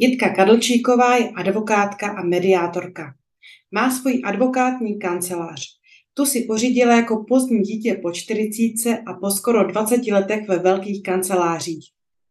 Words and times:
Jitka 0.00 0.28
Kadlčíková 0.28 1.16
je 1.16 1.28
advokátka 1.28 2.06
a 2.06 2.22
mediátorka. 2.22 3.14
Má 3.70 3.90
svůj 3.90 4.22
advokátní 4.24 4.98
kancelář. 4.98 5.66
Tu 6.14 6.24
si 6.24 6.44
pořídila 6.44 6.96
jako 6.96 7.24
pozdní 7.28 7.62
dítě 7.62 7.98
po 8.02 8.12
40 8.12 8.98
a 9.06 9.14
po 9.14 9.30
skoro 9.30 9.64
20 9.64 10.06
letech 10.06 10.48
ve 10.48 10.58
velkých 10.58 11.02
kancelářích. 11.02 11.84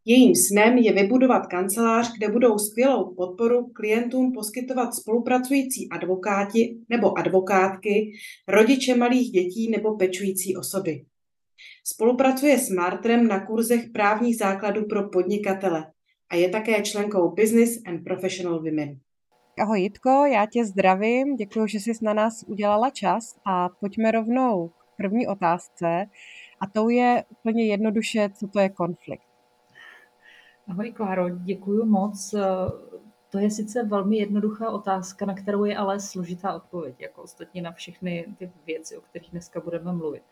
Jejím 0.06 0.36
snem 0.36 0.78
je 0.78 0.94
vybudovat 0.94 1.48
kancelář, 1.48 2.18
kde 2.18 2.30
budou 2.30 2.58
skvělou 2.58 3.16
podporu 3.16 3.68
klientům 3.68 4.34
poskytovat 4.34 4.96
spolupracující 4.96 5.90
advokáti 5.90 6.78
nebo 6.90 7.18
advokátky, 7.18 8.12
rodiče 8.48 8.96
malých 8.96 9.32
dětí 9.32 9.70
nebo 9.72 9.98
pečující 9.98 10.58
osoby. 10.58 11.06
Spolupracuje 11.84 12.60
s 12.60 12.70
Martrem 12.70 13.28
na 13.28 13.46
kurzech 13.46 13.90
právních 13.94 14.38
základů 14.38 14.86
pro 14.86 15.10
podnikatele 15.10 15.86
a 16.30 16.36
je 16.36 16.50
také 16.50 16.82
členkou 16.82 17.32
Business 17.32 17.82
and 17.86 18.04
Professional 18.04 18.60
Women. 18.60 19.00
Ahoj 19.60 19.82
Jitko, 19.82 20.26
já 20.26 20.46
tě 20.46 20.66
zdravím, 20.66 21.36
děkuji, 21.36 21.68
že 21.68 21.80
jsi 21.80 21.92
na 22.02 22.14
nás 22.14 22.44
udělala 22.48 22.90
čas 22.90 23.40
a 23.46 23.70
pojďme 23.70 24.12
rovnou 24.12 24.68
k 24.68 24.98
první 24.98 25.28
otázce 25.28 26.06
a 26.60 26.68
to 26.68 26.90
je 26.90 27.24
úplně 27.30 27.66
jednoduše, 27.66 28.30
co 28.30 28.48
to 28.48 28.60
je 28.60 28.70
konflikt. 28.70 29.28
Ahoj 30.68 30.92
Kláro, 30.92 31.30
děkuji 31.30 31.86
moc. 31.86 32.36
To 33.30 33.38
je 33.38 33.52
sice 33.52 33.84
velmi 33.84 34.18
jednoduchá 34.18 34.70
otázka, 34.70 35.26
na 35.26 35.34
kterou 35.34 35.66
je 35.66 35.78
ale 35.78 36.00
složitá 36.00 36.56
odpověď, 36.56 36.96
jako 37.00 37.22
ostatně 37.22 37.62
na 37.62 37.72
všechny 37.72 38.26
ty 38.38 38.52
věci, 38.66 38.98
o 38.98 39.02
kterých 39.02 39.32
dneska 39.32 39.60
budeme 39.60 39.94
mluvit 39.94 40.24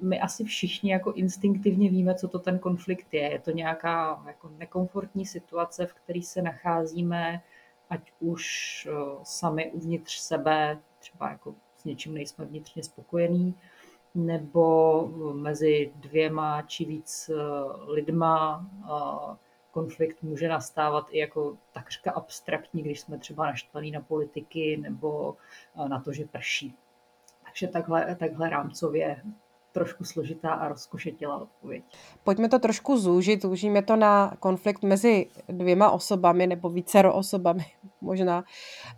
my 0.00 0.20
asi 0.20 0.44
všichni 0.44 0.90
jako 0.90 1.12
instinktivně 1.12 1.90
víme, 1.90 2.14
co 2.14 2.28
to 2.28 2.38
ten 2.38 2.58
konflikt 2.58 3.14
je. 3.14 3.20
Je 3.20 3.38
to 3.38 3.50
nějaká 3.50 4.22
jako 4.26 4.48
nekomfortní 4.58 5.26
situace, 5.26 5.86
v 5.86 5.94
které 5.94 6.22
se 6.22 6.42
nacházíme, 6.42 7.42
ať 7.90 8.12
už 8.20 8.88
sami 9.22 9.70
uvnitř 9.70 10.18
sebe, 10.18 10.78
třeba 10.98 11.30
jako 11.30 11.54
s 11.76 11.84
něčím 11.84 12.14
nejsme 12.14 12.44
vnitřně 12.44 12.82
spokojení, 12.82 13.54
nebo 14.14 15.08
mezi 15.32 15.92
dvěma 15.96 16.62
či 16.62 16.84
víc 16.84 17.30
lidma. 17.86 18.66
Konflikt 19.70 20.22
může 20.22 20.48
nastávat 20.48 21.06
i 21.10 21.18
jako 21.18 21.56
takřka 21.72 22.12
abstraktní, 22.12 22.82
když 22.82 23.00
jsme 23.00 23.18
třeba 23.18 23.46
naštvaní 23.46 23.90
na 23.90 24.00
politiky 24.00 24.76
nebo 24.76 25.36
na 25.88 26.00
to, 26.00 26.12
že 26.12 26.24
prší. 26.24 26.74
Takže 27.44 27.68
takhle, 27.68 28.14
takhle 28.14 28.50
rámcově 28.50 29.22
trošku 29.78 30.04
složitá 30.04 30.50
a 30.50 30.68
rozkošetělá 30.68 31.36
odpověď. 31.36 31.84
Pojďme 32.24 32.48
to 32.48 32.58
trošku 32.58 32.98
zúžit, 32.98 33.42
zúžíme 33.42 33.82
to 33.82 33.96
na 33.96 34.34
konflikt 34.40 34.82
mezi 34.82 35.26
dvěma 35.48 35.90
osobami 35.90 36.46
nebo 36.46 36.68
vícero 36.70 37.14
osobami 37.14 37.64
možná 38.00 38.44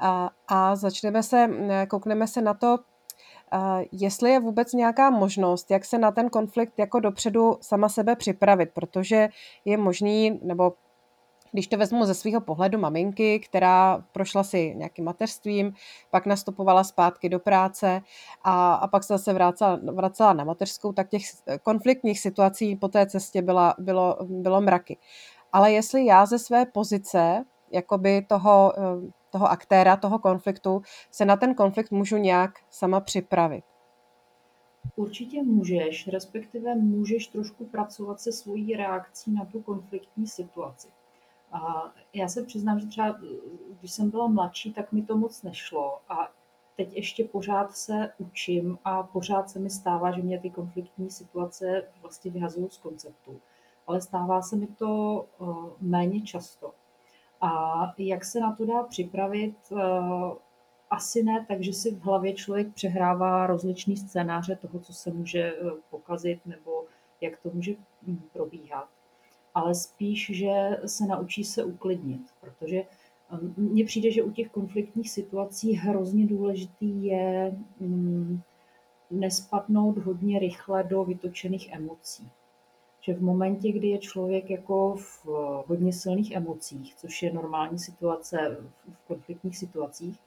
a, 0.01 0.31
a 0.49 0.77
začneme 0.77 1.23
se, 1.23 1.51
koukneme 1.89 2.27
se 2.27 2.41
na 2.41 2.55
to, 2.55 2.79
jestli 3.93 4.31
je 4.31 4.41
vůbec 4.41 4.73
nějaká 4.73 5.11
možnost, 5.11 5.71
jak 5.71 5.85
se 5.85 5.99
na 5.99 6.11
ten 6.11 6.31
konflikt 6.31 6.79
jako 6.79 7.01
dopředu 7.01 7.59
sama 7.61 7.89
sebe 7.89 8.17
připravit, 8.17 8.71
protože 8.75 9.29
je 9.65 9.77
možný, 9.77 10.41
nebo 10.43 10.73
když 11.53 11.67
to 11.67 11.77
vezmu 11.77 12.05
ze 12.05 12.15
svého 12.15 12.41
pohledu 12.41 12.79
maminky, 12.79 13.41
která 13.41 14.05
prošla 14.13 14.45
si 14.45 14.75
nějakým 14.75 15.05
mateřstvím, 15.05 15.73
pak 16.11 16.27
nastupovala 16.27 16.85
zpátky 16.85 17.29
do 17.29 17.39
práce 17.39 18.01
a, 18.43 18.75
a 18.75 18.89
pak 18.89 19.05
se 19.05 19.15
zase 19.15 19.33
vracela, 19.33 19.81
vracela 19.93 20.33
na 20.33 20.45
mateřskou, 20.45 20.93
tak 20.93 21.09
těch 21.09 21.23
konfliktních 21.63 22.21
situací 22.21 22.77
po 22.77 22.89
té 22.89 23.07
cestě 23.07 23.43
byla, 23.43 23.75
bylo, 23.79 24.17
bylo 24.23 24.61
mraky. 24.61 24.97
Ale 25.53 25.73
jestli 25.73 26.07
já 26.07 26.27
ze 26.27 26.39
své 26.39 26.67
pozice, 26.67 27.45
jakoby 27.73 28.23
toho, 28.23 28.73
toho 29.31 29.51
aktéra, 29.51 29.97
toho 29.97 30.19
konfliktu, 30.19 30.83
se 31.11 31.25
na 31.25 31.37
ten 31.37 31.55
konflikt 31.55 31.91
můžu 31.91 32.17
nějak 32.17 32.51
sama 32.71 33.01
připravit. 33.01 33.65
Určitě 34.97 35.43
můžeš, 35.43 36.09
respektive 36.09 36.75
můžeš 36.75 37.27
trošku 37.27 37.65
pracovat 37.65 38.21
se 38.21 38.33
svojí 38.33 38.77
reakcí 38.77 39.33
na 39.33 39.45
tu 39.45 39.63
konfliktní 39.63 40.27
situaci. 40.27 40.89
A 41.53 41.93
já 42.15 42.29
se 42.29 42.43
přiznám, 42.43 42.81
že 42.81 42.87
třeba 42.87 43.17
když 43.81 43.93
jsem 43.93 44.11
byla 44.11 44.27
mladší, 44.27 44.73
tak 44.73 44.93
mi 44.93 45.03
to 45.03 45.17
moc 45.17 45.43
nešlo 45.43 45.99
a 46.09 46.29
teď 46.77 46.97
ještě 46.97 47.25
pořád 47.25 47.77
se 47.77 48.13
učím 48.19 48.79
a 48.85 49.03
pořád 49.03 49.51
se 49.51 49.59
mi 49.59 49.71
stává, 49.71 50.13
že 50.13 50.23
mě 50.23 50.41
ty 50.41 50.51
konfliktní 50.51 51.11
situace 51.11 51.89
vlastně 52.03 52.31
vyhazují 52.31 52.71
z 52.71 52.79
konceptu. 52.79 53.41
Ale 53.87 54.01
stává 54.01 54.43
se 54.43 54.57
mi 54.57 54.67
to 54.67 55.25
eh, 55.41 55.45
méně 55.81 56.21
často. 56.21 56.75
A 57.41 57.81
jak 57.99 58.25
se 58.25 58.41
na 58.41 58.57
to 58.57 58.67
dá 58.67 58.83
připravit? 58.83 59.57
Eh, 59.73 59.77
asi 60.91 61.23
ne, 61.23 61.45
takže 61.49 61.73
si 61.73 61.95
v 61.95 62.03
hlavě 62.03 62.35
člověk 62.35 62.75
přehrává 62.75 63.47
rozličný 63.47 63.97
scénáře 63.97 64.57
toho, 64.57 64.81
co 64.81 64.93
se 64.93 65.11
může 65.11 65.41
eh, 65.41 65.71
pokazit 65.91 66.47
nebo 66.47 66.85
jak 67.21 67.41
to 67.41 67.51
může 67.55 67.73
hm, 68.03 68.23
probíhat 68.33 68.89
ale 69.55 69.75
spíš, 69.75 70.31
že 70.35 70.79
se 70.87 71.07
naučí 71.07 71.45
se 71.45 71.65
uklidnit, 71.65 72.23
protože 72.41 72.83
um, 73.33 73.55
mně 73.57 73.85
přijde, 73.85 74.11
že 74.11 74.23
u 74.23 74.31
těch 74.31 74.51
konfliktních 74.51 75.11
situací 75.11 75.73
hrozně 75.73 76.27
důležitý 76.27 77.05
je 77.05 77.57
mm, 77.81 78.41
nespadnout 79.11 79.99
hodně 79.99 80.39
rychle 80.39 80.83
do 80.83 81.05
vytočených 81.05 81.73
emocí. 81.73 82.29
Že 83.01 83.15
v 83.15 83.23
momentě, 83.23 83.73
kdy 83.73 83.89
je 83.89 83.99
člověk 83.99 84.51
jako 84.51 84.97
v 84.97 85.27
hodně 85.67 85.93
silných 85.93 86.33
emocích, 86.33 86.95
což 86.95 87.23
je 87.23 87.33
normální 87.33 87.79
situace 87.79 88.57
v 88.93 89.07
konfliktních 89.09 89.59
situacích, 89.59 90.19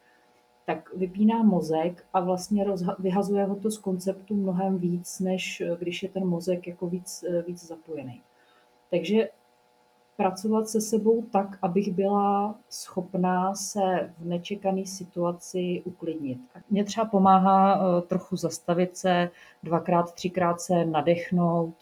tak 0.66 0.96
vypíná 0.96 1.44
mozek 1.44 2.06
a 2.14 2.20
vlastně 2.20 2.66
rozha- 2.66 2.96
vyhazuje 3.00 3.46
ho 3.46 3.56
to 3.56 3.72
z 3.72 3.78
konceptu 3.78 4.36
mnohem 4.36 4.78
víc, 4.78 5.20
než 5.20 5.64
když 5.80 6.04
je 6.04 6.10
ten 6.10 6.26
mozek 6.26 6.68
jako 6.68 6.88
víc, 6.88 7.26
víc 7.48 7.68
zapojený. 7.68 8.22
Takže 8.94 9.30
pracovat 10.18 10.68
se 10.68 10.82
sebou 10.82 11.22
tak, 11.22 11.58
abych 11.62 11.94
byla 11.94 12.56
schopná 12.70 13.56
se 13.56 14.14
v 14.18 14.26
nečekané 14.26 14.86
situaci 14.86 15.82
uklidnit. 15.86 16.40
Mně 16.70 16.84
třeba 16.84 17.06
pomáhá 17.06 17.76
eh, 17.76 18.02
trochu 18.02 18.36
zastavit 18.36 18.98
se, 18.98 19.30
dvakrát, 19.64 20.14
třikrát 20.14 20.62
se 20.62 20.86
nadechnout, 20.86 21.76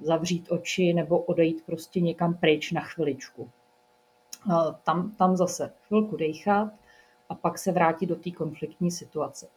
zavřít 0.00 0.46
oči 0.50 0.94
nebo 0.94 1.18
odejít 1.18 1.62
prostě 1.66 2.00
někam 2.00 2.34
pryč 2.34 2.72
na 2.72 2.80
chviličku. 2.80 3.50
Eh, 4.50 4.74
tam, 4.84 5.10
tam 5.10 5.36
zase 5.36 5.72
chvilku 5.86 6.16
dechat 6.16 6.72
a 7.28 7.34
pak 7.34 7.58
se 7.58 7.72
vrátit 7.72 8.06
do 8.06 8.16
té 8.16 8.30
konfliktní 8.30 8.90
situace. 8.90 9.48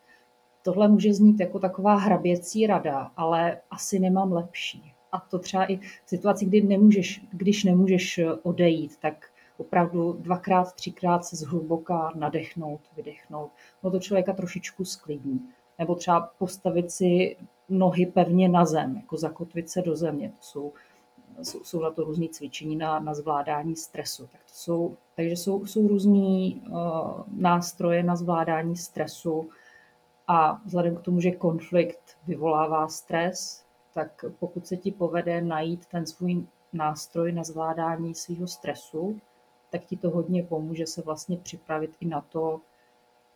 Tohle 0.64 0.88
může 0.88 1.14
znít 1.14 1.40
jako 1.40 1.60
taková 1.60 1.96
hraběcí 1.96 2.68
rada, 2.68 3.12
ale 3.18 3.62
asi 3.72 4.00
nemám 4.00 4.32
lepší 4.32 4.94
a 5.12 5.20
to 5.20 5.40
třeba 5.40 5.66
i 5.66 5.78
v 5.78 5.82
situaci, 6.06 6.46
kdy 6.46 6.62
nemůžeš, 6.62 7.26
když 7.32 7.64
nemůžeš 7.64 8.18
eh, 8.18 8.34
odejít, 8.34 8.98
tak 8.98 9.26
opravdu 9.58 10.14
dvakrát, 10.14 10.74
třikrát 10.74 11.26
se 11.26 11.36
zhluboka 11.36 12.12
nadechnout, 12.16 12.82
vydechnout. 12.96 13.52
No 13.84 13.92
to 13.92 14.00
člověka 14.00 14.34
trošičku 14.34 14.86
sklidní. 14.86 15.50
Nebo 15.80 15.96
třeba 15.96 16.32
postavit 16.38 16.92
si 16.92 17.38
nohy 17.70 18.06
pevně 18.06 18.50
na 18.50 18.66
zem, 18.66 18.96
jako 18.96 19.18
zakotvit 19.18 19.70
se 19.70 19.82
do 19.82 19.96
země. 19.96 20.30
To 20.30 20.36
jsou 20.40 20.74
jsou, 21.44 21.64
jsou 21.64 21.82
na 21.82 21.92
to 21.92 22.04
různé 22.04 22.28
cvičení 22.30 22.76
na, 22.76 23.00
na 23.00 23.14
zvládání 23.14 23.76
stresu. 23.76 24.28
Tak 24.32 24.42
to 24.42 24.54
jsou, 24.54 24.98
takže 25.16 25.36
jsou, 25.36 25.66
jsou 25.66 25.88
různé 25.88 26.52
uh, 26.70 27.22
nástroje 27.28 28.04
na 28.04 28.16
zvládání 28.16 28.76
stresu 28.76 29.50
a 30.28 30.62
vzhledem 30.66 30.96
k 30.96 31.02
tomu, 31.02 31.22
že 31.22 31.32
konflikt 31.32 32.18
vyvolává 32.28 32.88
stres, 32.88 33.66
tak 33.94 34.26
pokud 34.40 34.68
se 34.68 34.78
ti 34.78 34.92
povede 34.92 35.42
najít 35.42 35.86
ten 35.86 36.06
svůj 36.06 36.46
nástroj 36.74 37.32
na 37.32 37.44
zvládání 37.44 38.16
svého 38.16 38.48
stresu, 38.48 39.20
tak 39.70 39.86
ti 39.86 39.98
to 39.98 40.10
hodně 40.10 40.44
pomůže 40.44 40.88
se 40.88 41.02
vlastně 41.02 41.38
připravit 41.38 41.92
i 42.00 42.06
na 42.06 42.22
to, 42.22 42.62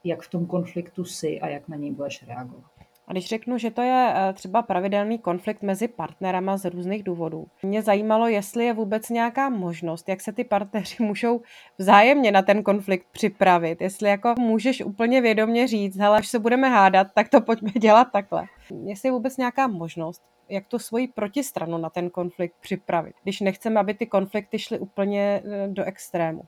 jak 0.03 0.21
v 0.21 0.29
tom 0.29 0.45
konfliktu 0.45 1.05
jsi 1.05 1.39
a 1.41 1.47
jak 1.47 1.67
na 1.67 1.77
něj 1.77 1.91
budeš 1.91 2.27
reagovat. 2.27 2.71
A 3.07 3.11
když 3.11 3.29
řeknu, 3.29 3.57
že 3.57 3.71
to 3.71 3.81
je 3.81 4.13
eh, 4.15 4.33
třeba 4.33 4.61
pravidelný 4.61 5.19
konflikt 5.19 5.61
mezi 5.61 5.87
partnerama 5.87 6.57
z 6.57 6.65
různých 6.65 7.03
důvodů, 7.03 7.45
mě 7.63 7.81
zajímalo, 7.81 8.27
jestli 8.27 8.65
je 8.65 8.73
vůbec 8.73 9.09
nějaká 9.09 9.49
možnost, 9.49 10.09
jak 10.09 10.21
se 10.21 10.31
ty 10.31 10.43
partneři 10.43 10.95
můžou 11.03 11.41
vzájemně 11.77 12.31
na 12.31 12.41
ten 12.41 12.63
konflikt 12.63 13.07
připravit. 13.11 13.81
Jestli 13.81 14.09
jako 14.09 14.33
můžeš 14.39 14.81
úplně 14.81 15.21
vědomě 15.21 15.67
říct, 15.67 15.97
hele, 15.97 16.17
až 16.17 16.27
se 16.27 16.39
budeme 16.39 16.69
hádat, 16.69 17.07
tak 17.15 17.29
to 17.29 17.41
pojďme 17.41 17.71
dělat 17.79 18.07
takhle. 18.13 18.45
Jestli 18.85 19.07
je 19.07 19.11
vůbec 19.11 19.37
nějaká 19.37 19.67
možnost, 19.67 20.21
jak 20.53 20.67
tu 20.67 20.79
svoji 20.79 21.07
protistranu 21.07 21.77
na 21.77 21.89
ten 21.89 22.09
konflikt 22.09 22.55
připravit, 22.61 23.15
když 23.23 23.41
nechceme, 23.41 23.79
aby 23.79 23.93
ty 23.93 24.05
konflikty 24.05 24.59
šly 24.59 24.79
úplně 24.79 25.43
eh, 25.45 25.67
do 25.67 25.83
extrému. 25.83 26.43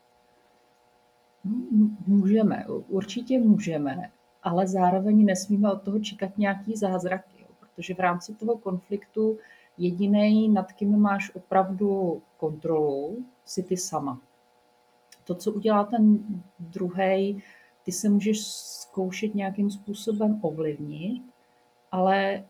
Můžeme, 2.08 2.66
určitě 2.68 3.40
můžeme, 3.40 4.12
ale 4.44 4.68
zároveň 4.68 5.26
nesmíme 5.26 5.72
od 5.72 5.82
toho 5.82 6.00
čekat 6.00 6.38
nějaký 6.38 6.76
zázraky, 6.76 7.46
protože 7.60 7.94
v 7.94 8.00
rámci 8.00 8.36
toho 8.36 8.58
konfliktu 8.58 9.38
jediný, 9.78 10.50
nad 10.50 10.72
kým 10.72 10.98
máš 11.00 11.36
opravdu 11.36 12.22
kontrolu, 12.38 13.26
si 13.46 13.64
ty 13.64 13.78
sama. 13.78 14.22
To, 15.24 15.36
co 15.36 15.52
udělá 15.52 15.84
ten 15.84 16.20
druhý, 16.60 17.44
ty 17.84 17.92
se 17.92 18.10
můžeš 18.10 18.48
zkoušet 18.48 19.36
nějakým 19.36 19.72
způsobem 19.72 20.40
ovlivnit, 20.42 21.24
ale 21.92 22.44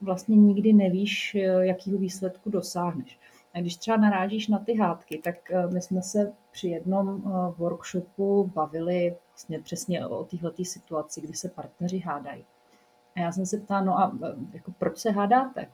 vlastně 0.00 0.36
nikdy 0.36 0.72
nevíš, 0.72 1.36
jakýho 1.60 1.98
výsledku 1.98 2.50
dosáhneš. 2.50 3.18
A 3.54 3.60
když 3.60 3.76
třeba 3.76 3.96
narážíš 3.96 4.48
na 4.48 4.58
ty 4.58 4.74
hádky, 4.74 5.18
tak 5.18 5.50
eh, 5.50 5.66
my 5.66 5.82
jsme 5.82 6.02
se 6.02 6.32
při 6.52 6.68
jednom 6.68 7.22
eh, 7.26 7.30
workshopu 7.58 8.50
bavili 8.54 9.16
vlastně 9.30 9.60
přesně 9.60 10.06
o 10.06 10.24
této 10.24 10.64
situaci, 10.64 11.20
kdy 11.20 11.34
se 11.34 11.48
partneři 11.48 11.98
hádají. 11.98 12.44
A 13.16 13.20
já 13.20 13.32
jsem 13.32 13.46
se 13.46 13.58
ptala, 13.58 13.80
no 13.80 13.98
a 13.98 14.12
eh, 14.24 14.34
jako 14.52 14.72
proč 14.78 14.98
se 14.98 15.10
hádáte? 15.10 15.66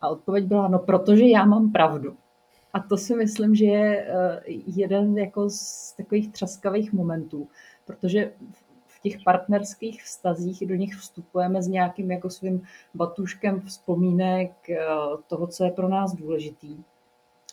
A 0.00 0.08
odpověď 0.08 0.44
byla, 0.44 0.68
no 0.68 0.78
protože 0.78 1.26
já 1.26 1.44
mám 1.44 1.72
pravdu. 1.72 2.16
A 2.72 2.80
to 2.80 2.96
si 2.96 3.14
myslím, 3.14 3.54
že 3.54 3.64
je 3.64 4.06
jeden 4.66 5.18
jako 5.18 5.50
z 5.50 5.92
takových 5.96 6.32
třaskavých 6.32 6.92
momentů, 6.92 7.48
protože 7.84 8.32
těch 9.02 9.16
partnerských 9.24 10.02
vztazích 10.02 10.66
do 10.66 10.74
nich 10.74 10.96
vstupujeme 10.96 11.62
s 11.62 11.68
nějakým 11.68 12.10
jako 12.10 12.30
svým 12.30 12.62
batuškem 12.94 13.60
vzpomínek 13.60 14.52
toho, 15.26 15.46
co 15.46 15.64
je 15.64 15.70
pro 15.70 15.88
nás 15.88 16.14
důležitý 16.14 16.84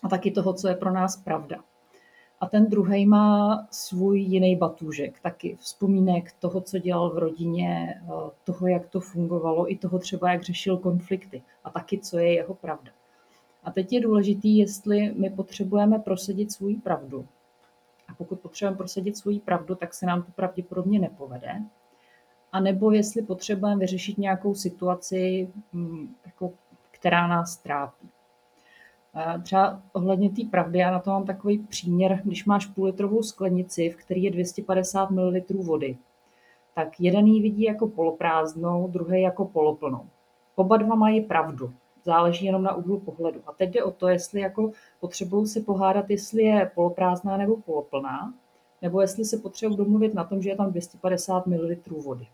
a 0.04 0.10
taky 0.10 0.32
toho, 0.32 0.54
co 0.54 0.68
je 0.68 0.76
pro 0.76 0.92
nás 0.92 1.18
pravda. 1.18 1.58
A 2.40 2.48
ten 2.48 2.70
druhý 2.70 3.06
má 3.06 3.68
svůj 3.72 4.20
jiný 4.20 4.56
batůžek, 4.56 5.20
taky 5.20 5.58
vzpomínek 5.60 6.32
toho, 6.40 6.62
co 6.62 6.80
dělal 6.80 7.10
v 7.10 7.18
rodině, 7.18 8.02
eh, 8.02 8.32
toho, 8.44 8.68
jak 8.68 8.88
to 8.88 9.00
fungovalo, 9.00 9.72
i 9.72 9.76
toho 9.76 10.00
třeba, 10.00 10.32
jak 10.32 10.44
řešil 10.44 10.78
konflikty 10.78 11.42
a 11.64 11.70
taky, 11.70 12.00
co 12.00 12.18
je 12.18 12.34
jeho 12.34 12.54
pravda. 12.54 12.92
A 13.64 13.72
teď 13.72 13.94
je 13.94 14.02
důležitý, 14.02 14.58
jestli 14.58 15.14
my 15.18 15.30
potřebujeme 15.30 16.00
prosadit 16.00 16.52
svou 16.52 16.80
pravdu. 16.80 17.26
A 18.08 18.14
pokud 18.18 18.40
potřebujeme 18.40 18.78
prosadit 18.78 19.18
svou 19.18 19.40
pravdu, 19.40 19.76
tak 19.76 19.94
se 19.94 20.06
nám 20.06 20.24
to 20.24 20.32
pravděpodobně 20.32 21.00
nepovede. 21.00 21.62
A 22.52 22.60
nebo 22.60 22.92
jestli 22.92 23.22
potřebujeme 23.22 23.80
vyřešit 23.80 24.18
nějakou 24.18 24.56
situaci, 24.56 25.50
mm, 25.74 26.16
jako, 26.26 26.52
která 26.92 27.28
nás 27.28 27.58
trápí. 27.58 28.10
Třeba 29.44 29.82
ohledně 29.94 30.30
té 30.30 30.42
pravdy, 30.52 30.80
já 30.80 30.92
na 30.92 31.00
to 31.00 31.10
mám 31.10 31.26
takový 31.26 31.60
příměr, 31.60 32.22
když 32.24 32.46
máš 32.46 32.66
půlitrovou 32.66 33.24
sklenici, 33.24 33.90
v 33.90 33.96
které 33.96 34.20
je 34.20 34.32
250 34.32 35.12
ml 35.12 35.34
vody, 35.50 35.98
tak 36.76 37.00
jeden 37.00 37.28
ji 37.28 37.42
vidí 37.42 37.64
jako 37.64 37.88
poloprázdnou, 37.88 38.88
druhý 38.88 39.22
jako 39.22 39.46
poloplnou. 39.46 40.06
Oba 40.56 40.78
dva 40.78 40.96
mají 40.96 41.22
pravdu, 41.22 41.74
záleží 42.08 42.46
jenom 42.46 42.64
na 42.64 42.76
úhlu 42.76 43.00
pohledu. 43.00 43.42
A 43.48 43.52
teď 43.52 43.70
jde 43.70 43.84
o 43.84 43.92
to, 43.92 44.08
jestli 44.08 44.42
jako 44.42 44.72
potřebují 45.00 45.48
se 45.48 45.62
pohádat, 45.62 46.10
jestli 46.10 46.44
je 46.44 46.72
poloprázdná 46.76 47.38
nebo 47.38 47.58
poloplná, 47.58 48.34
nebo 48.82 49.02
jestli 49.02 49.26
se 49.26 49.38
potřebují 49.38 49.78
domluvit 49.78 50.14
na 50.14 50.24
tom, 50.24 50.42
že 50.42 50.50
je 50.50 50.56
tam 50.56 50.72
250 50.72 51.48
ml 51.48 51.76
vody. 52.04 52.28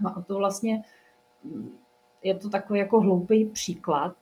No 0.00 0.10
a 0.16 0.22
to 0.22 0.36
vlastně 0.36 0.82
je 2.22 2.34
to 2.34 2.50
takový 2.50 2.78
jako 2.78 3.00
hloupý 3.00 3.44
příklad, 3.44 4.16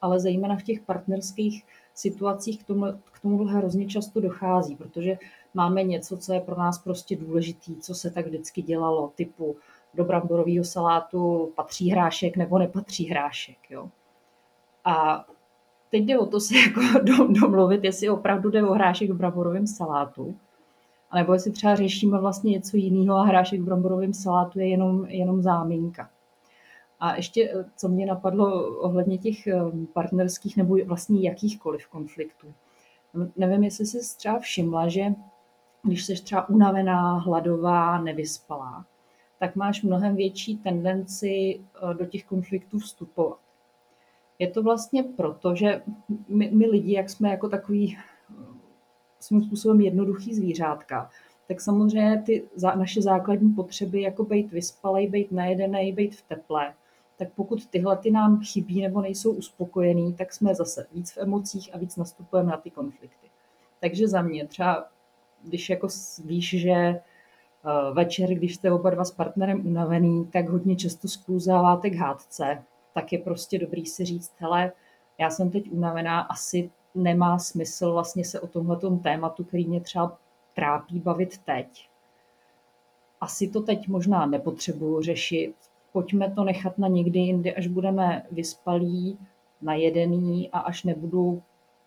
ale 0.00 0.20
zejména 0.20 0.56
v 0.56 0.62
těch 0.62 0.80
partnerských 0.80 1.64
situacích 1.94 2.64
k, 2.64 2.66
tomu, 2.66 2.86
k 3.12 3.20
tomuhle 3.22 3.52
hrozně 3.52 3.86
často 3.86 4.20
dochází, 4.20 4.76
protože 4.76 5.18
máme 5.54 5.82
něco, 5.82 6.16
co 6.16 6.32
je 6.32 6.40
pro 6.40 6.58
nás 6.58 6.78
prostě 6.78 7.16
důležitý, 7.16 7.76
co 7.76 7.94
se 7.94 8.10
tak 8.10 8.26
vždycky 8.26 8.62
dělalo, 8.62 9.12
typu 9.14 9.56
do 9.94 10.04
bramborového 10.04 10.64
salátu 10.64 11.52
patří 11.56 11.90
hrášek 11.90 12.36
nebo 12.36 12.58
nepatří 12.58 13.08
hrášek. 13.08 13.58
Jo? 13.70 13.90
A 14.84 15.26
teď 15.90 16.02
jde 16.02 16.18
o 16.18 16.26
to 16.26 16.40
se 16.40 16.54
jako 16.58 16.80
domluvit, 17.40 17.84
jestli 17.84 18.10
opravdu 18.10 18.50
jde 18.50 18.62
o 18.62 18.72
hrášek 18.72 19.10
v 19.10 19.16
bramborovém 19.16 19.66
salátu, 19.66 20.36
anebo 21.10 21.32
jestli 21.32 21.50
třeba 21.50 21.74
řešíme 21.74 22.18
vlastně 22.18 22.50
něco 22.50 22.76
jiného 22.76 23.16
a 23.16 23.24
hrášek 23.24 23.60
v 23.60 23.64
bramborovém 23.64 24.14
salátu 24.14 24.58
je 24.58 24.68
jenom, 24.68 25.06
jenom 25.06 25.42
záminka. 25.42 26.10
A 27.00 27.16
ještě, 27.16 27.50
eh, 27.54 27.64
co 27.76 27.88
mě 27.88 28.06
napadlo 28.06 28.76
ohledně 28.78 29.18
těch 29.18 29.46
eh, 29.46 29.60
partnerských 29.92 30.56
nebo 30.56 30.76
vlastně 30.86 31.28
jakýchkoliv 31.28 31.88
konfliktů. 31.88 32.54
Nevím, 33.36 33.62
jestli 33.62 33.86
jsi 33.86 34.16
třeba 34.16 34.38
všimla, 34.38 34.88
že 34.88 35.14
když 35.82 36.04
jsi 36.04 36.14
třeba 36.14 36.48
unavená, 36.48 37.18
hladová, 37.18 38.00
nevyspalá, 38.00 38.86
tak 39.38 39.56
máš 39.56 39.82
mnohem 39.82 40.16
větší 40.16 40.58
tendenci 40.58 41.60
eh, 41.60 41.94
do 41.94 42.06
těch 42.06 42.24
konfliktů 42.24 42.78
vstupovat. 42.78 43.38
Je 44.42 44.50
to 44.50 44.62
vlastně 44.62 45.02
proto, 45.02 45.54
že 45.54 45.82
my, 46.28 46.50
my 46.54 46.66
lidi, 46.66 46.92
jak 46.92 47.10
jsme 47.10 47.30
jako 47.30 47.48
takový 47.48 47.98
svým 49.20 49.42
způsobem 49.42 49.80
jednoduchý 49.80 50.34
zvířátka, 50.34 51.10
tak 51.48 51.60
samozřejmě 51.60 52.22
ty 52.26 52.48
naše 52.58 53.02
základní 53.02 53.52
potřeby, 53.52 54.02
jako 54.02 54.24
být 54.24 54.52
vyspalej, 54.52 55.08
být 55.08 55.32
najedený, 55.32 55.92
být 55.92 56.16
v 56.16 56.22
teple, 56.22 56.74
tak 57.16 57.28
pokud 57.34 57.66
tyhle 57.66 57.96
ty 57.96 58.10
nám 58.10 58.40
chybí 58.40 58.82
nebo 58.82 59.00
nejsou 59.00 59.32
uspokojený, 59.32 60.14
tak 60.14 60.32
jsme 60.32 60.54
zase 60.54 60.86
víc 60.92 61.12
v 61.12 61.18
emocích 61.18 61.74
a 61.74 61.78
víc 61.78 61.96
nastupujeme 61.96 62.50
na 62.50 62.56
ty 62.56 62.70
konflikty. 62.70 63.30
Takže 63.80 64.08
za 64.08 64.22
mě 64.22 64.46
třeba, 64.46 64.88
když 65.44 65.70
jako 65.70 65.88
víš, 66.24 66.50
že 66.60 66.70
eh, 66.70 67.00
večer, 67.92 68.34
když 68.34 68.54
jste 68.54 68.72
oba 68.72 68.90
dva 68.90 69.04
s 69.04 69.10
partnerem 69.10 69.66
unavený, 69.66 70.26
tak 70.26 70.48
hodně 70.48 70.76
často 70.76 71.08
skluzáváte 71.08 71.90
k 71.90 71.94
hádce, 71.94 72.64
tak 72.94 73.12
je 73.12 73.18
prostě 73.18 73.58
dobrý 73.58 73.86
si 73.86 74.04
říct, 74.04 74.32
hele, 74.38 74.72
já 75.18 75.30
jsem 75.30 75.50
teď 75.50 75.72
unavená, 75.72 76.20
asi 76.20 76.70
nemá 76.94 77.38
smysl 77.38 77.92
vlastně 77.92 78.24
se 78.24 78.40
o 78.40 78.46
tomhle 78.46 78.78
tématu, 79.02 79.44
který 79.44 79.66
mě 79.66 79.80
třeba 79.80 80.18
trápí, 80.54 81.00
bavit 81.00 81.38
teď. 81.38 81.88
Asi 83.20 83.48
to 83.48 83.60
teď 83.62 83.88
možná 83.88 84.26
nepotřebuju 84.26 85.02
řešit, 85.02 85.54
pojďme 85.92 86.30
to 86.30 86.44
nechat 86.44 86.78
na 86.78 86.88
někdy 86.88 87.18
jindy, 87.18 87.54
až 87.54 87.66
budeme 87.66 88.26
vyspalí, 88.30 89.18
najedený 89.62 90.50
a 90.50 90.58
až 90.58 90.84
nebudu 90.84 91.42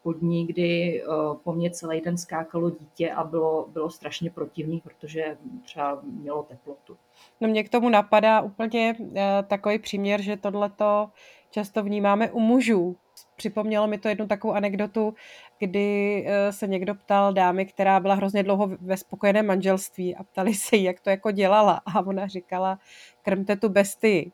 pod 0.05 0.21
ní, 0.21 0.47
kdy 0.47 1.01
eh, 1.01 1.05
po 1.43 1.53
mně 1.53 1.71
celý 1.71 2.01
den 2.01 2.17
skákalo 2.17 2.69
dítě 2.69 3.12
a 3.12 3.24
bylo, 3.24 3.67
bylo 3.74 3.89
strašně 3.89 4.29
protivný, 4.29 4.81
protože 4.81 5.38
třeba 5.63 6.00
mělo 6.03 6.43
teplotu. 6.43 6.97
No 7.41 7.47
mě 7.47 7.63
k 7.63 7.69
tomu 7.69 7.89
napadá 7.89 8.41
úplně 8.41 8.95
uh, 9.00 9.17
takový 9.47 9.79
příměr, 9.79 10.21
že 10.21 10.38
tohleto 10.38 11.09
často 11.51 11.83
vnímáme 11.83 12.31
u 12.31 12.39
mužů. 12.39 12.95
Připomnělo 13.35 13.88
mi 13.88 13.97
to 13.97 14.07
jednu 14.07 14.27
takovou 14.27 14.53
anekdotu, 14.53 15.13
kdy 15.59 16.21
uh, 16.25 16.51
se 16.51 16.67
někdo 16.67 16.95
ptal 16.95 17.33
dámy, 17.33 17.65
která 17.65 18.00
byla 18.00 18.13
hrozně 18.13 18.43
dlouho 18.43 18.67
ve 18.81 18.97
spokojeném 18.97 19.45
manželství 19.45 20.15
a 20.15 20.24
ptali 20.24 20.53
se 20.53 20.75
jí, 20.75 20.83
jak 20.83 21.00
to 21.00 21.09
jako 21.09 21.31
dělala 21.31 21.81
a 21.85 22.05
ona 22.05 22.27
říkala, 22.27 22.79
krmte 23.21 23.55
tu 23.55 23.69
bestii. 23.69 24.31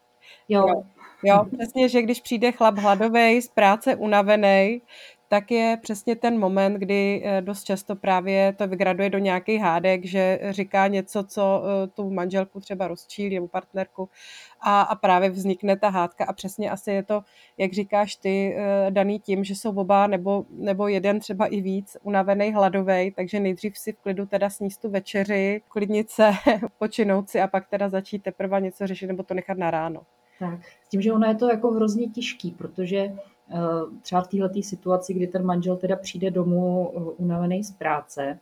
Jo. 0.49 0.65
Jo, 1.23 1.45
přesně, 1.57 1.89
že 1.89 2.01
když 2.01 2.21
přijde 2.21 2.51
chlap 2.51 2.77
hladový, 2.77 3.41
z 3.41 3.47
práce 3.47 3.95
unavený, 3.95 4.81
tak 5.31 5.51
je 5.51 5.77
přesně 5.81 6.15
ten 6.15 6.39
moment, 6.39 6.73
kdy 6.73 7.21
eh, 7.25 7.41
dost 7.41 7.63
často 7.63 7.95
právě 7.95 8.53
to 8.53 8.67
vygraduje 8.67 9.09
do 9.09 9.17
nějakých 9.17 9.61
hádek, 9.61 10.05
že 10.05 10.39
říká 10.49 10.87
něco, 10.87 11.23
co 11.23 11.63
eh, 11.63 11.87
tu 11.87 12.09
manželku 12.09 12.59
třeba 12.59 12.87
rozčílí 12.87 13.35
nebo 13.35 13.47
partnerku 13.47 14.09
a, 14.61 14.81
a 14.81 14.95
právě 14.95 15.29
vznikne 15.29 15.77
ta 15.77 15.89
hádka 15.89 16.25
a 16.25 16.33
přesně 16.33 16.71
asi 16.71 16.91
je 16.91 17.03
to, 17.03 17.23
jak 17.57 17.73
říkáš 17.73 18.15
ty, 18.15 18.55
eh, 18.57 18.91
daný 18.91 19.19
tím, 19.19 19.43
že 19.43 19.55
jsou 19.55 19.75
oba 19.75 20.07
nebo, 20.07 20.45
nebo 20.49 20.87
jeden 20.87 21.19
třeba 21.19 21.45
i 21.45 21.61
víc 21.61 21.97
unavený, 22.03 22.53
hladovej, 22.53 23.11
takže 23.11 23.39
nejdřív 23.39 23.77
si 23.77 23.91
v 23.91 23.99
klidu 23.99 24.25
teda 24.25 24.49
sníst 24.49 24.81
tu 24.81 24.89
večeři, 24.89 25.61
klidnit 25.67 26.09
se, 26.09 26.31
počinout 26.77 27.29
si 27.29 27.41
a 27.41 27.47
pak 27.47 27.69
teda 27.69 27.89
začít 27.89 28.23
teprve 28.23 28.61
něco 28.61 28.87
řešit 28.87 29.07
nebo 29.07 29.23
to 29.23 29.33
nechat 29.33 29.57
na 29.57 29.71
ráno. 29.71 30.01
Tak, 30.39 30.59
s 30.85 30.89
tím, 30.89 31.01
že 31.01 31.13
ono 31.13 31.27
je 31.27 31.35
to 31.35 31.49
jako 31.49 31.71
hrozně 31.71 32.07
těžký, 32.07 32.51
protože 32.51 32.97
eh, 32.97 33.30
třeba 34.01 34.21
v 34.21 34.27
této 34.27 34.61
situaci, 34.61 35.13
kdy 35.13 35.27
ten 35.27 35.45
manžel 35.45 35.77
teda 35.77 35.95
přijde 35.95 36.31
domů 36.31 36.91
eh, 36.95 36.99
unavený 36.99 37.63
z 37.63 37.71
práce 37.71 38.39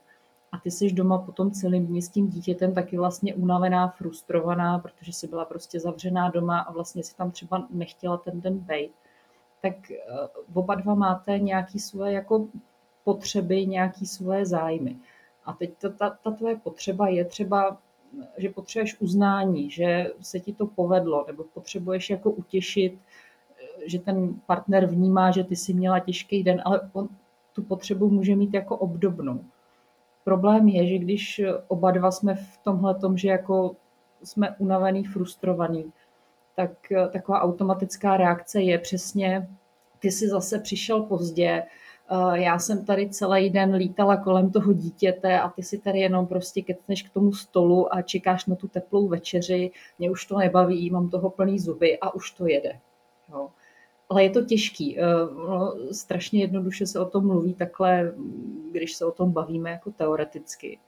a 0.52 0.58
ty 0.58 0.70
jsi 0.70 0.92
doma 0.92 1.18
potom 1.18 1.50
celým 1.50 1.86
dní 1.86 2.02
s 2.02 2.08
tím 2.08 2.28
dítětem 2.28 2.74
taky 2.74 2.98
vlastně 2.98 3.34
unavená, 3.34 3.88
frustrovaná, 3.88 4.78
protože 4.78 5.12
jsi 5.12 5.28
byla 5.28 5.44
prostě 5.44 5.80
zavřená 5.80 6.30
doma 6.30 6.58
a 6.58 6.72
vlastně 6.72 7.04
si 7.04 7.16
tam 7.16 7.30
třeba 7.30 7.66
nechtěla 7.70 8.16
ten 8.16 8.40
den 8.40 8.58
bejt, 8.58 8.92
tak 9.62 9.90
eh, 9.90 9.96
oba 10.54 10.74
dva 10.74 10.94
máte 10.94 11.38
nějaký 11.38 11.78
svoje 11.78 12.12
jako 12.12 12.48
potřeby, 13.04 13.66
nějaký 13.66 14.06
svoje 14.06 14.46
zájmy. 14.46 14.96
A 15.44 15.52
teď 15.52 15.70
ta, 15.78 15.88
ta, 15.88 16.10
ta 16.10 16.30
tvoje 16.30 16.56
potřeba 16.56 17.08
je 17.08 17.24
třeba 17.24 17.78
že 18.36 18.50
potřebuješ 18.50 19.00
uznání, 19.00 19.70
že 19.70 20.10
se 20.20 20.40
ti 20.40 20.52
to 20.52 20.66
povedlo, 20.66 21.24
nebo 21.26 21.44
potřebuješ 21.44 22.10
jako 22.10 22.30
utěšit, 22.30 22.98
že 23.86 23.98
ten 23.98 24.34
partner 24.46 24.86
vnímá, 24.86 25.30
že 25.30 25.44
ty 25.44 25.56
si 25.56 25.74
měla 25.74 25.98
těžký 25.98 26.42
den, 26.42 26.62
ale 26.64 26.80
on 26.92 27.08
tu 27.52 27.62
potřebu 27.62 28.10
může 28.10 28.36
mít 28.36 28.54
jako 28.54 28.76
obdobnou. 28.76 29.40
Problém 30.24 30.68
je, 30.68 30.86
že 30.86 30.98
když 30.98 31.40
oba 31.68 31.90
dva 31.90 32.10
jsme 32.10 32.34
v 32.34 32.58
tomhle 32.64 32.94
tom, 32.94 33.16
že 33.16 33.28
jako 33.28 33.76
jsme 34.22 34.56
unavený, 34.58 35.04
frustrovaný, 35.04 35.92
tak 36.56 36.70
taková 37.12 37.40
automatická 37.40 38.16
reakce 38.16 38.62
je 38.62 38.78
přesně, 38.78 39.48
ty 39.98 40.10
si 40.10 40.28
zase 40.28 40.58
přišel 40.58 41.02
pozdě, 41.02 41.62
Eh, 42.12 42.40
já 42.40 42.58
jsem 42.58 42.84
tady 42.84 43.08
celý 43.08 43.50
den 43.50 43.74
lítala 43.74 44.16
kolem 44.16 44.50
toho 44.50 44.72
dítěte 44.72 45.40
a 45.40 45.48
ty 45.48 45.62
si 45.62 45.78
tady 45.78 45.98
jenom 45.98 46.26
prostě 46.26 46.62
ketneš 46.62 47.02
k 47.02 47.12
tomu 47.12 47.32
stolu 47.32 47.94
a 47.94 48.02
čekáš 48.02 48.46
na 48.46 48.56
tu 48.56 48.68
teplou 48.68 49.08
večeři, 49.08 49.70
mě 49.98 50.10
už 50.10 50.26
to 50.26 50.38
nebaví, 50.38 50.90
mám 50.90 51.10
toho 51.10 51.30
plný 51.30 51.58
zuby 51.58 51.98
a 51.98 52.14
už 52.14 52.30
to 52.30 52.46
jede. 52.46 52.80
Jo. 53.32 53.48
Ale 54.10 54.22
je 54.22 54.30
to 54.30 54.44
těžký. 54.44 54.98
Eh, 54.98 55.02
no, 55.48 55.74
strašně 55.92 56.40
jednoduše 56.40 56.86
se 56.86 57.00
o 57.00 57.04
tom 57.04 57.26
mluví 57.26 57.54
takhle, 57.54 58.12
když 58.70 58.94
se 58.94 59.04
o 59.04 59.10
tom 59.10 59.32
bavíme 59.32 59.70
jako 59.70 59.90
teoreticky. 59.90 60.78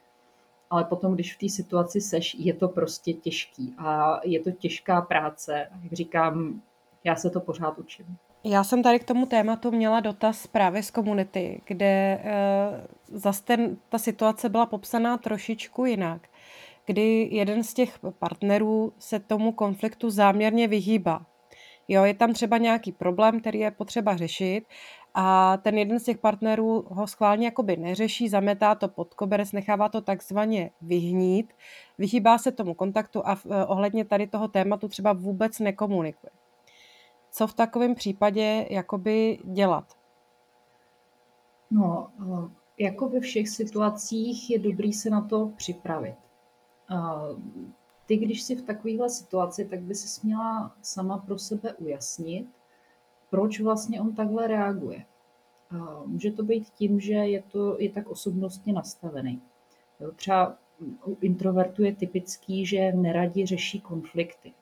Ale 0.71 0.85
potom, 0.85 1.14
když 1.14 1.37
v 1.37 1.38
té 1.38 1.49
situaci 1.49 2.00
seš, 2.00 2.37
je 2.38 2.55
to 2.55 2.69
prostě 2.69 3.12
těžký. 3.12 3.75
A 3.79 4.21
je 4.25 4.41
to 4.41 4.50
těžká 4.50 5.00
práce. 5.00 5.69
Jak 5.83 5.93
říkám, 5.93 6.62
já 7.05 7.17
se 7.17 7.31
to 7.31 7.41
pořád 7.41 7.79
učím. 7.79 8.17
Já 8.45 8.64
jsem 8.64 8.83
tady 8.83 8.99
k 8.99 9.05
tomu 9.05 9.26
tématu 9.26 9.71
měla 9.71 10.00
dotaz 10.00 10.47
právě 10.47 10.83
z 10.83 10.91
komunity, 10.91 11.61
kde 11.64 12.23
uh, 12.25 13.19
zase 13.19 13.45
ten, 13.45 13.76
ta 13.88 13.99
situace 13.99 14.49
byla 14.49 14.67
popsaná 14.67 15.19
trošičku 15.19 15.85
jinak, 15.85 16.29
kdy 16.87 17.29
jeden 17.33 17.62
z 17.62 17.75
těch 17.75 17.99
partnerů 18.19 18.93
se 18.99 19.21
tomu 19.21 19.52
konfliktu 19.52 20.11
záměrně 20.11 20.69
vyhýbá. 20.69 21.26
Jo, 21.92 22.04
je 22.04 22.14
tam 22.14 22.32
třeba 22.32 22.58
nějaký 22.58 22.92
problém, 22.92 23.40
který 23.40 23.58
je 23.58 23.70
potřeba 23.70 24.16
řešit 24.16 24.64
a 25.14 25.56
ten 25.56 25.78
jeden 25.78 26.00
z 26.00 26.04
těch 26.04 26.18
partnerů 26.18 26.84
ho 26.88 27.06
schválně 27.06 27.46
jakoby 27.46 27.76
neřeší, 27.76 28.28
zametá 28.28 28.75
to 28.75 28.88
pod 28.88 29.14
koberec, 29.14 29.52
nechává 29.52 29.88
to 29.88 30.00
takzvaně 30.00 30.70
vyhnít, 30.80 31.52
vyhýbá 31.99 32.38
se 32.38 32.52
tomu 32.52 32.75
kontaktu 32.75 33.26
a 33.26 33.32
uh, 33.32 33.52
ohledně 33.66 34.04
tady 34.04 34.26
toho 34.26 34.49
tématu 34.49 34.88
třeba 34.88 35.12
vůbec 35.12 35.58
nekomunikuje 35.58 36.30
co 37.32 37.46
v 37.46 37.54
takovém 37.54 37.94
případě 37.94 38.66
jakoby 38.70 39.38
dělat? 39.44 39.84
No, 41.70 42.08
eh, 42.20 42.84
jako 42.84 43.08
ve 43.08 43.20
všech 43.20 43.49
situacích 43.49 44.50
je 44.50 44.58
dobrý 44.58 44.92
se 44.92 45.11
na 45.11 45.20
to 45.20 45.52
připravit. 45.56 46.14
Ty, 48.12 48.16
když 48.19 48.42
jsi 48.42 48.57
v 48.57 48.62
takovéhle 48.62 49.11
situaci, 49.11 49.64
tak 49.64 49.81
by 49.81 49.95
si 49.95 50.26
měla 50.26 50.76
sama 50.83 51.19
pro 51.19 51.38
sebe 51.38 51.73
ujasnit, 51.73 52.47
proč 53.31 53.61
vlastně 53.61 54.00
on 54.00 54.14
takhle 54.14 54.47
reaguje. 54.47 55.04
Eh, 55.75 55.78
může 56.07 56.33
to 56.33 56.42
být 56.42 56.69
tím, 56.69 57.00
že 57.00 57.12
je, 57.12 57.42
to, 57.42 57.76
je 57.81 57.90
tak 57.90 58.09
osobnostně 58.09 58.73
nastavený. 58.73 59.42
Jo, 60.00 60.12
třeba 60.16 60.59
u 61.07 61.16
introvertu 61.21 61.85
je 61.85 61.95
typický, 61.95 62.66
že 62.66 62.92
neradi 62.92 63.47
řeší 63.47 63.81
konflikty. 63.81 64.52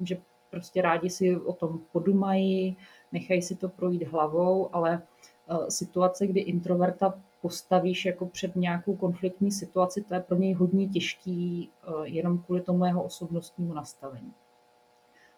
Že 0.00 0.20
prostě 0.50 0.82
rádi 0.82 1.10
si 1.10 1.36
o 1.36 1.52
tom 1.52 1.80
podumají, 1.92 2.76
nechají 3.12 3.42
si 3.42 3.56
to 3.56 3.68
projít 3.68 4.02
hlavou, 4.02 4.74
ale 4.74 5.02
eh, 5.48 5.70
situace, 5.70 6.26
kdy 6.26 6.40
introverta 6.40 7.20
postavíš 7.42 8.04
jako 8.04 8.26
před 8.26 8.56
nějakou 8.56 8.96
konfliktní 8.96 9.52
situaci, 9.52 10.02
to 10.02 10.14
je 10.14 10.20
pro 10.20 10.36
něj 10.36 10.52
hodně 10.52 10.88
těžký 10.88 11.70
eh, 11.82 11.90
jenom 12.04 12.38
kvůli 12.38 12.60
tomu 12.60 12.84
jeho 12.84 13.02
osobnostnímu 13.02 13.74
nastavení. 13.74 14.32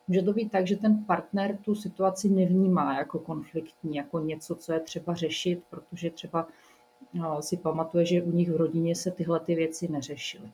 Může 0.09 0.23
to 0.23 0.33
být 0.33 0.53
tak, 0.53 0.67
že 0.67 0.77
ten 0.77 1.05
partner 1.05 1.57
tu 1.57 1.75
situaci 1.75 2.29
nevnímá 2.29 2.99
jako 2.99 3.19
konfliktní, 3.19 3.97
jako 3.97 4.21
něco, 4.21 4.55
co 4.55 4.73
je 4.73 4.81
třeba 4.81 5.15
řešit, 5.15 5.63
protože 5.71 6.11
třeba 6.11 6.49
eh, 7.17 7.43
si 7.43 7.57
pamatuje, 7.57 8.07
že 8.07 8.23
u 8.23 8.31
nich 8.31 8.51
v 8.51 8.57
rodině 8.57 8.95
se 8.95 9.11
tyhle 9.11 9.41
ty 9.41 9.55
věci 9.55 9.89
neřešily. 9.89 10.51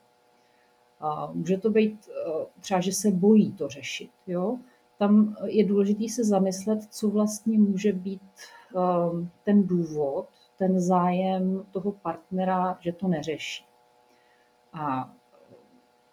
Může 1.32 1.58
to 1.58 1.70
být 1.70 2.08
eh, 2.08 2.46
třeba, 2.60 2.80
že 2.80 2.92
se 2.92 3.10
bojí 3.10 3.52
to 3.52 3.68
řešit. 3.68 4.10
Jo? 4.26 4.58
Tam 4.98 5.36
je 5.44 5.64
důležité 5.64 6.08
se 6.08 6.24
zamyslet, 6.24 6.78
co 6.90 7.08
vlastně 7.08 7.58
může 7.58 7.92
být 7.92 8.22
ten 9.44 9.66
důvod, 9.66 10.26
ten 10.60 10.80
zájem 10.80 11.64
toho 11.70 11.92
partnera, 11.92 12.78
že 12.80 12.92
to 12.92 13.08
neřeší. 13.08 13.64
A 14.72 15.12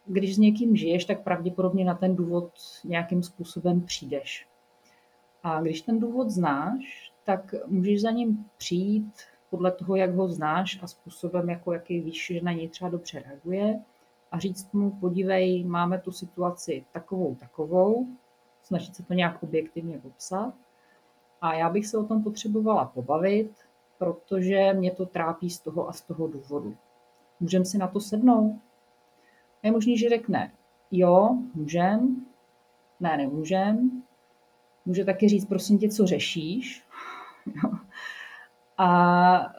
když 0.06 0.36
s 0.36 0.38
někým 0.38 0.76
žiješ, 0.76 1.06
tak 1.06 1.24
pravděpodobně 1.24 1.86
na 1.86 1.96
ten 1.96 2.16
důvod 2.16 2.52
nějakým 2.86 3.24
způsobem 3.24 3.82
přijdeš. 3.82 4.48
A 5.44 5.62
když 5.62 5.82
ten 5.82 6.00
důvod 6.00 6.30
znáš, 6.30 7.12
tak 7.24 7.56
můžeš 7.68 8.02
za 8.02 8.12
ním 8.12 8.46
přijít 8.58 9.14
podle 9.50 9.72
toho, 9.72 9.96
jak 9.96 10.16
ho 10.16 10.28
znáš 10.28 10.80
a 10.84 10.88
způsobem, 10.88 11.50
jako 11.50 11.74
jaký 11.74 12.00
víš, 12.00 12.28
že 12.28 12.42
na 12.42 12.52
něj 12.52 12.70
třeba 12.70 12.90
dobře 12.90 13.24
reaguje 13.26 13.80
a 14.32 14.40
říct 14.40 14.74
mu, 14.74 14.92
podívej, 14.92 15.64
máme 15.64 16.00
tu 16.00 16.12
situaci 16.12 16.86
takovou, 16.94 17.36
takovou, 17.36 18.08
snažit 18.64 18.96
se 18.96 19.04
to 19.04 19.14
nějak 19.14 19.44
objektivně 19.44 20.00
popsat. 20.00 20.54
A 21.42 21.54
já 21.54 21.70
bych 21.70 21.88
se 21.88 21.98
o 21.98 22.04
tom 22.04 22.24
potřebovala 22.24 22.86
pobavit, 22.86 23.67
protože 23.98 24.74
mě 24.74 24.92
to 24.92 25.06
trápí 25.06 25.50
z 25.50 25.60
toho 25.60 25.90
a 25.90 25.94
z 25.94 26.02
toho 26.02 26.28
důvodu. 26.28 26.76
Můžeme 27.40 27.66
si 27.66 27.78
na 27.78 27.88
to 27.88 28.00
sednout? 28.00 28.60
Je 29.64 29.72
možný, 29.72 29.98
že 29.98 30.10
řekne, 30.10 30.52
jo, 30.92 31.38
můžem, 31.54 32.26
ne, 33.00 33.18
nemůžem. 33.18 34.04
Může 34.86 35.06
taky 35.06 35.30
říct, 35.30 35.46
prosím 35.46 35.78
tě, 35.78 35.90
co 35.90 36.06
řešíš. 36.06 36.84
a 38.78 39.54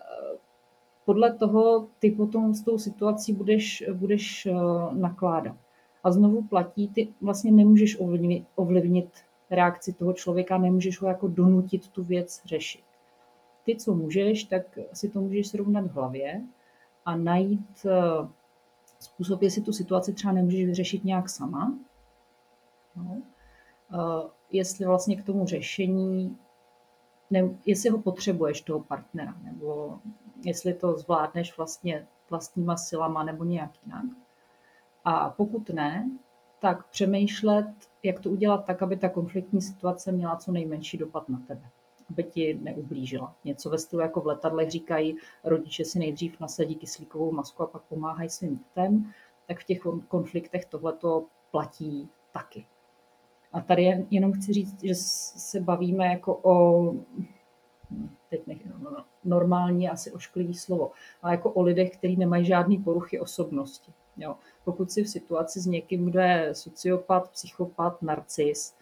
podle 1.05 1.35
toho 1.35 1.89
ty 1.99 2.11
potom 2.11 2.55
s 2.55 2.63
tou 2.63 2.79
situací 2.79 3.33
budeš, 3.33 3.85
budeš 3.93 4.47
eh, 4.47 4.55
nakládat. 4.93 5.57
A 6.05 6.11
znovu 6.11 6.43
platí, 6.43 6.89
ty 6.89 7.09
vlastně 7.21 7.53
nemůžeš 7.53 8.01
ovlivnit, 8.01 8.45
ovlivnit 8.55 9.09
reakci 9.51 9.93
toho 9.93 10.13
člověka, 10.13 10.59
nemůžeš 10.59 11.01
ho 11.01 11.09
jako 11.09 11.29
donutit 11.29 11.89
tu 11.89 12.05
věc 12.05 12.43
řešit. 12.45 12.88
Ty, 13.69 13.77
co 13.77 13.95
můžeš, 13.95 14.45
tak 14.45 14.79
si 14.93 15.09
to 15.09 15.21
můžeš 15.21 15.49
srovnat 15.49 15.85
v 15.85 15.93
hlavě 15.93 16.43
a 17.05 17.17
najít 17.17 17.87
eh, 17.87 18.29
způsob, 18.99 19.43
jestli 19.43 19.63
tu 19.63 19.73
situaci 19.73 20.13
třeba 20.13 20.33
nemůžeš 20.33 20.67
vyřešit 20.67 21.05
nějak 21.05 21.29
sama. 21.29 21.79
No. 22.97 23.23
Eh, 23.95 24.29
jestli 24.51 24.87
vlastně 24.87 25.17
k 25.17 25.25
tomu 25.25 25.47
řešení, 25.47 26.39
ne, 27.31 27.59
jestli 27.67 27.91
ho 27.91 27.99
potřebuješ, 27.99 28.61
toho 28.61 28.81
partnera, 28.81 29.35
nebo 29.43 29.99
jestli 30.45 30.75
to 30.75 30.99
zvládneš 30.99 31.57
vlastně 31.57 32.07
vlastníma 32.31 32.77
silama 32.77 33.25
nebo 33.25 33.45
nějak 33.45 33.71
jinak. 33.87 34.05
A 35.05 35.31
pokud 35.31 35.71
ne, 35.71 36.11
tak 36.61 36.87
přemýšlet, 36.91 37.67
jak 38.03 38.21
to 38.21 38.31
udělat 38.31 38.65
tak, 38.65 38.83
aby 38.83 38.97
ta 38.97 39.09
konfliktní 39.09 39.63
situace 39.63 40.13
měla 40.13 40.37
co 40.37 40.53
nejmenší 40.53 40.99
dopad 40.99 41.29
na 41.29 41.43
tebe, 41.49 41.71
aby 42.11 42.25
ti 42.25 42.59
neublížila. 42.63 43.35
Něco 43.45 43.71
ve 43.71 43.79
stylu, 43.79 44.03
jako 44.03 44.21
v 44.21 44.27
letadlech 44.27 44.71
říkají, 44.71 45.17
rodiče 45.45 45.85
si 45.85 45.99
nejdřív 45.99 46.41
nasadí 46.41 46.75
kyslíkovou 46.75 47.33
masku 47.33 47.63
a 47.63 47.67
pak 47.67 47.83
pomáhají 47.83 48.31
svým 48.31 48.57
dětem, 48.57 49.13
tak 49.47 49.61
v 49.61 49.65
těch 49.65 49.81
konfliktech 50.09 50.65
tohleto 50.65 51.25
platí 51.51 52.09
taky. 52.33 52.67
A 53.53 53.61
tady 53.61 54.07
jenom 54.11 54.33
chci 54.33 54.53
říct, 54.53 54.83
že 54.83 54.95
se 54.95 55.61
bavíme 55.61 56.07
jako 56.07 56.41
o 56.43 56.95
teď 58.31 58.47
nech, 58.47 58.67
no, 58.67 58.91
no, 58.91 59.05
normální 59.25 59.89
asi 59.89 60.13
ošklivý 60.13 60.55
slovo, 60.55 60.91
ale 61.23 61.33
jako 61.33 61.51
o 61.51 61.63
lidech, 61.63 61.97
kteří 61.97 62.17
nemají 62.17 62.45
žádný 62.45 62.79
poruchy 62.79 63.21
osobnosti. 63.21 63.93
Jo. 64.17 64.37
Pokud 64.65 64.91
si 64.91 65.05
v 65.05 65.09
situaci 65.09 65.61
s 65.61 65.67
někým, 65.67 66.11
kdo 66.11 66.21
je 66.21 66.55
sociopat, 66.55 67.31
psychopat, 67.31 68.03
narcis, 68.03 68.75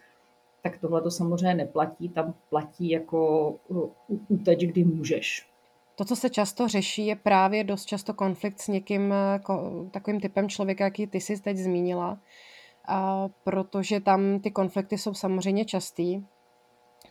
tak 0.70 0.80
tohle 0.80 1.02
to 1.02 1.10
samozřejmě 1.10 1.54
neplatí, 1.54 2.08
tam 2.08 2.34
platí 2.50 2.90
jako 2.90 3.54
úteč, 4.28 4.64
kdy 4.64 4.84
můžeš. 4.84 5.46
To, 5.94 6.04
co 6.04 6.16
se 6.16 6.30
často 6.30 6.68
řeší, 6.68 7.06
je 7.06 7.16
právě 7.16 7.64
dost 7.64 7.84
často 7.84 8.14
konflikt 8.14 8.60
s 8.60 8.68
někým 8.68 9.14
takovým 9.90 10.20
typem 10.20 10.48
člověka, 10.48 10.84
jaký 10.84 11.06
ty 11.06 11.20
jsi 11.20 11.40
teď 11.42 11.56
zmínila, 11.56 12.18
a 12.88 13.28
protože 13.44 14.00
tam 14.00 14.40
ty 14.40 14.50
konflikty 14.50 14.98
jsou 14.98 15.14
samozřejmě 15.14 15.64
častý. 15.64 16.22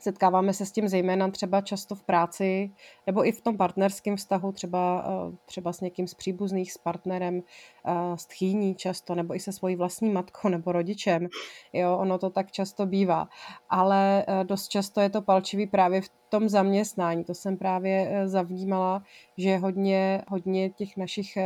Setkáváme 0.06 0.54
se 0.54 0.66
s 0.66 0.72
tím 0.72 0.88
zejména 0.88 1.32
třeba 1.32 1.62
často 1.62 1.96
v 1.96 2.02
práci 2.02 2.72
nebo 3.08 3.28
i 3.28 3.32
v 3.32 3.42
tom 3.42 3.58
partnerském 3.58 4.16
vztahu, 4.16 4.52
třeba, 4.52 5.06
eh, 5.08 5.36
třeba 5.46 5.74
s 5.74 5.82
někým 5.82 6.08
z 6.08 6.14
příbuzných, 6.14 6.72
s 6.72 6.78
partnerem, 6.78 7.42
eh, 7.86 8.18
s 8.18 8.26
tchýní 8.26 8.76
často, 8.76 9.16
nebo 9.16 9.36
i 9.36 9.40
se 9.40 9.52
svojí 9.52 9.76
vlastní 9.76 10.10
matkou 10.10 10.50
nebo 10.50 10.72
rodičem. 10.72 11.28
Jo, 11.74 11.98
ono 11.98 12.18
to 12.18 12.30
tak 12.30 12.52
často 12.52 12.86
bývá. 12.86 13.28
Ale 13.70 14.26
eh, 14.28 14.44
dost 14.44 14.68
často 14.68 15.02
je 15.02 15.10
to 15.10 15.22
palčivý 15.22 15.68
právě 15.68 16.02
v 16.02 16.10
tom 16.40 16.50
zaměstnání. 16.50 17.24
To 17.24 17.34
jsem 17.34 17.58
právě 17.58 18.22
zavnímala, 18.26 19.04
že 19.38 19.58
hodně, 19.58 20.22
hodně 20.28 20.70
těch 20.70 20.98
našich 20.98 21.38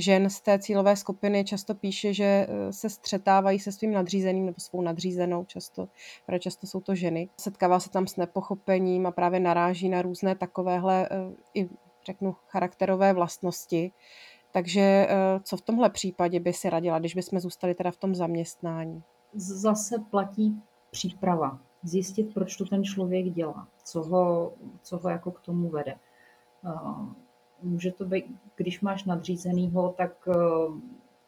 žen 0.00 0.30
z 0.30 0.40
té 0.40 0.58
cílové 0.58 0.96
skupiny 0.96 1.44
často 1.44 1.74
píše, 1.74 2.14
že 2.14 2.24
eh, 2.24 2.72
se 2.72 2.90
střetávají 2.90 3.58
se 3.58 3.72
svým 3.72 3.92
nadřízeným 3.92 4.46
nebo 4.46 4.60
svou 4.60 4.82
nadřízenou 4.82 5.44
často, 5.44 5.88
protože 6.26 6.38
často 6.38 6.66
jsou 6.66 6.80
to 6.80 6.94
ženy. 6.94 7.28
Setkává 7.40 7.80
se 7.80 7.90
tam 7.90 8.06
s 8.06 8.16
nepochopením 8.16 9.06
a 9.06 9.10
právě 9.10 9.40
naráží 9.40 9.88
na 9.88 10.02
různé 10.02 10.34
takovéhle 10.34 11.08
eh, 11.10 11.16
i 11.54 11.68
řeknu 12.06 12.36
charakterové 12.48 13.12
vlastnosti. 13.12 13.92
Takže 14.52 14.80
eh, 14.80 15.06
co 15.42 15.56
v 15.56 15.62
tomhle 15.62 15.90
případě 15.90 16.40
by 16.40 16.52
si 16.52 16.70
radila, 16.70 16.98
když 16.98 17.14
bychom 17.14 17.40
zůstali 17.40 17.74
teda 17.74 17.90
v 17.90 17.96
tom 17.96 18.14
zaměstnání? 18.14 19.02
Zase 19.34 19.94
platí 20.10 20.62
příprava. 20.90 21.67
Zjistit, 21.88 22.34
proč 22.34 22.56
to 22.56 22.64
ten 22.64 22.84
člověk 22.84 23.26
dělá, 23.26 23.68
co 23.84 24.02
ho, 24.02 24.52
co 24.82 24.98
ho 24.98 25.08
jako 25.08 25.30
k 25.30 25.40
tomu 25.40 25.68
vede 25.68 25.94
může 27.62 27.92
to 27.92 28.04
být, 28.04 28.24
když 28.56 28.80
máš 28.80 29.04
nadřízenýho, 29.04 29.94
tak 29.96 30.28
eh, 30.28 30.34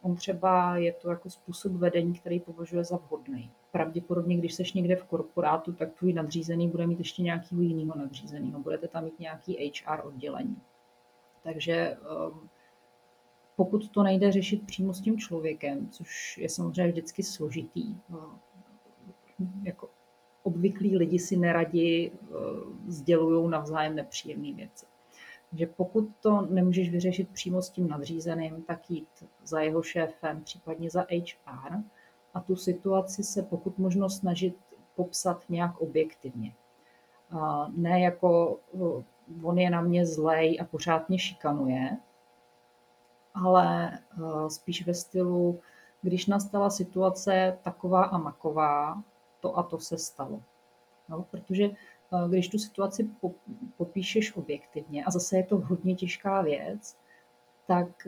on 0.01 0.15
třeba 0.15 0.77
je 0.77 0.93
to 0.93 1.09
jako 1.09 1.29
způsob 1.29 1.71
vedení, 1.71 2.13
který 2.13 2.39
považuje 2.39 2.83
za 2.83 2.97
vhodný. 2.97 3.51
Pravděpodobně, 3.71 4.37
když 4.37 4.53
seš 4.53 4.73
někde 4.73 4.95
v 4.95 5.03
korporátu, 5.03 5.73
tak 5.73 5.93
tvůj 5.93 6.13
nadřízený 6.13 6.67
bude 6.67 6.87
mít 6.87 6.99
ještě 6.99 7.21
nějakého 7.21 7.61
jiného 7.61 7.97
nadřízeného. 7.97 8.59
Budete 8.59 8.87
tam 8.87 9.03
mít 9.03 9.19
nějaký 9.19 9.71
HR 9.87 10.05
oddělení. 10.07 10.57
Takže 11.43 11.73
eh, 11.73 11.97
pokud 13.55 13.89
to 13.89 14.03
nejde 14.03 14.31
řešit 14.31 14.65
přímo 14.65 14.93
s 14.93 15.01
tím 15.01 15.17
člověkem, 15.17 15.89
což 15.89 16.37
je 16.37 16.49
samozřejmě 16.49 16.91
vždycky 16.91 17.23
složitý, 17.23 17.95
eh, 18.09 18.15
jako 19.63 19.89
obvyklí 20.43 20.97
lidi 20.97 21.19
si 21.19 21.37
neradi 21.37 22.11
sdělují 22.87 23.49
navzájem 23.51 23.95
nepříjemné 23.95 24.53
věci 24.53 24.85
že 25.53 25.67
pokud 25.67 26.09
to 26.21 26.41
nemůžeš 26.41 26.89
vyřešit 26.89 27.29
přímo 27.29 27.61
s 27.61 27.69
tím 27.69 27.87
nadřízeným, 27.87 28.63
tak 28.63 28.91
jít 28.91 29.07
za 29.43 29.61
jeho 29.61 29.83
šéfem, 29.83 30.43
případně 30.43 30.89
za 30.89 31.01
HR 31.01 31.75
a 32.33 32.39
tu 32.39 32.55
situaci 32.55 33.23
se 33.23 33.43
pokud 33.43 33.77
možno 33.77 34.09
snažit 34.09 34.55
popsat 34.95 35.43
nějak 35.49 35.77
objektivně. 35.81 36.53
Ne 37.75 38.01
jako 38.01 38.59
on 39.43 39.57
je 39.57 39.69
na 39.69 39.81
mě 39.81 40.05
zlej 40.05 40.57
a 40.61 40.65
pořád 40.65 41.09
mě 41.09 41.19
šikanuje, 41.19 41.97
ale 43.33 43.99
spíš 44.47 44.85
ve 44.85 44.93
stylu, 44.93 45.59
když 46.01 46.25
nastala 46.25 46.69
situace 46.69 47.57
taková 47.63 48.03
a 48.03 48.17
maková, 48.17 49.03
to 49.41 49.57
a 49.57 49.63
to 49.63 49.79
se 49.79 49.97
stalo. 49.97 50.41
No, 51.09 51.25
protože 51.31 51.69
když 52.29 52.47
tu 52.47 52.57
situaci 52.57 53.09
popíšeš 53.77 54.35
objektivně, 54.35 55.05
a 55.05 55.11
zase 55.11 55.37
je 55.37 55.43
to 55.43 55.57
hodně 55.57 55.95
těžká 55.95 56.41
věc, 56.41 56.97
tak 57.67 58.07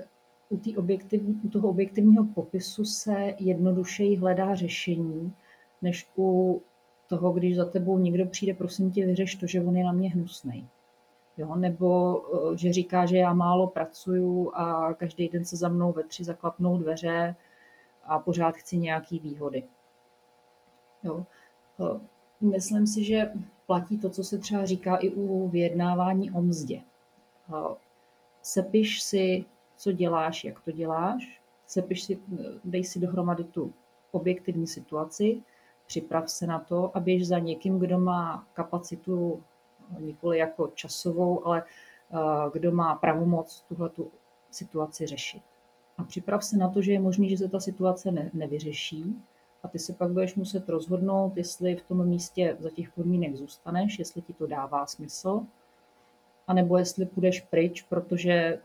u, 0.50 0.60
objektiv, 0.78 1.22
u 1.43 1.50
toho 1.50 1.69
objektivního 1.69 2.26
popisu 2.26 2.86
se 2.86 3.34
jednodušeji 3.39 4.15
hledá 4.15 4.56
řešení, 4.56 5.34
než 5.82 6.10
u 6.17 6.62
toho, 7.08 7.32
když 7.32 7.56
za 7.56 7.65
tebou 7.65 8.00
někdo 8.00 8.26
přijde, 8.26 8.54
prosím 8.54 8.91
tě, 8.91 9.06
vyřeš 9.06 9.36
to, 9.36 9.48
že 9.48 9.62
on 9.62 9.78
je 9.78 9.84
na 9.84 9.91
mě 9.91 10.10
hnusný. 10.10 10.69
Jo, 11.38 11.56
nebo 11.56 12.22
eh, 12.54 12.58
že 12.58 12.74
říká, 12.74 13.06
že 13.06 13.17
já 13.17 13.34
málo 13.34 13.67
pracuju 13.67 14.52
a 14.54 14.93
každý 14.93 15.30
den 15.30 15.46
se 15.46 15.58
za 15.58 15.69
mnou 15.69 15.91
ve 15.91 16.04
tři 16.04 16.24
zaklapnou 16.24 16.78
dveře 16.78 17.36
a 18.04 18.19
pořád 18.19 18.56
chci 18.56 18.78
nějaký 18.78 19.19
výhody. 19.19 19.63
Jo. 21.04 21.26
Eh, 21.80 22.00
myslím 22.42 22.88
si, 22.88 23.04
že 23.04 23.32
platí 23.68 23.98
to, 23.98 24.10
co 24.10 24.24
se 24.24 24.38
třeba 24.38 24.66
říká 24.66 24.96
i 24.96 25.10
u 25.10 25.48
vyjednávání 25.48 26.32
o 26.32 26.42
mzdě. 26.42 26.82
Sepiš 28.42 29.02
si, 29.02 29.46
co 29.78 29.92
děláš, 29.92 30.44
jak 30.44 30.62
to 30.62 30.72
děláš, 30.72 31.42
sepiš 31.68 32.04
si, 32.04 32.20
dej 32.63 32.84
si 32.84 33.00
dohromady 33.00 33.44
tu 33.44 33.74
objektivní 34.12 34.68
situaci, 34.68 35.42
připrav 35.88 36.30
se 36.30 36.48
na 36.48 36.60
to 36.60 36.98
a 36.98 37.00
běž 37.00 37.28
za 37.28 37.39
někým, 37.39 37.80
kdo 37.80 38.00
má 38.00 38.48
kapacitu 38.54 39.44
nikoli 40.00 40.38
jako 40.38 40.68
časovou, 40.68 41.48
ale 41.48 41.63
kdo 42.54 42.72
má 42.72 42.96
pravomoc 42.96 43.66
tuhle 43.68 43.89
tu 43.89 44.12
situaci 44.52 45.06
řešit. 45.06 45.42
A 45.98 46.04
připrav 46.04 46.44
se 46.44 46.58
na 46.58 46.70
to, 46.70 46.82
že 46.82 46.92
je 46.92 47.00
možné, 47.00 47.28
že 47.28 47.38
se 47.38 47.50
ta 47.50 47.60
situace 47.60 48.12
ne, 48.12 48.32
nevyřeší, 48.34 49.16
a 49.63 49.67
ty 49.67 49.80
se 49.80 49.93
pak 49.93 50.12
budeš 50.12 50.36
muset 50.36 50.69
rozhodnout, 50.69 51.38
jestli 51.38 51.76
v 51.76 51.84
tom 51.84 52.08
místě 52.08 52.58
za 52.60 52.69
těch 52.69 52.91
podmínek 52.91 53.36
zůstaneš, 53.36 53.99
jestli 53.99 54.21
ti 54.21 54.34
to 54.34 54.47
dává 54.47 54.86
smysl, 54.86 55.41
anebo 56.47 56.78
jestli 56.78 57.06
půjdeš 57.06 57.41
pryč, 57.41 57.82
protože 57.82 58.60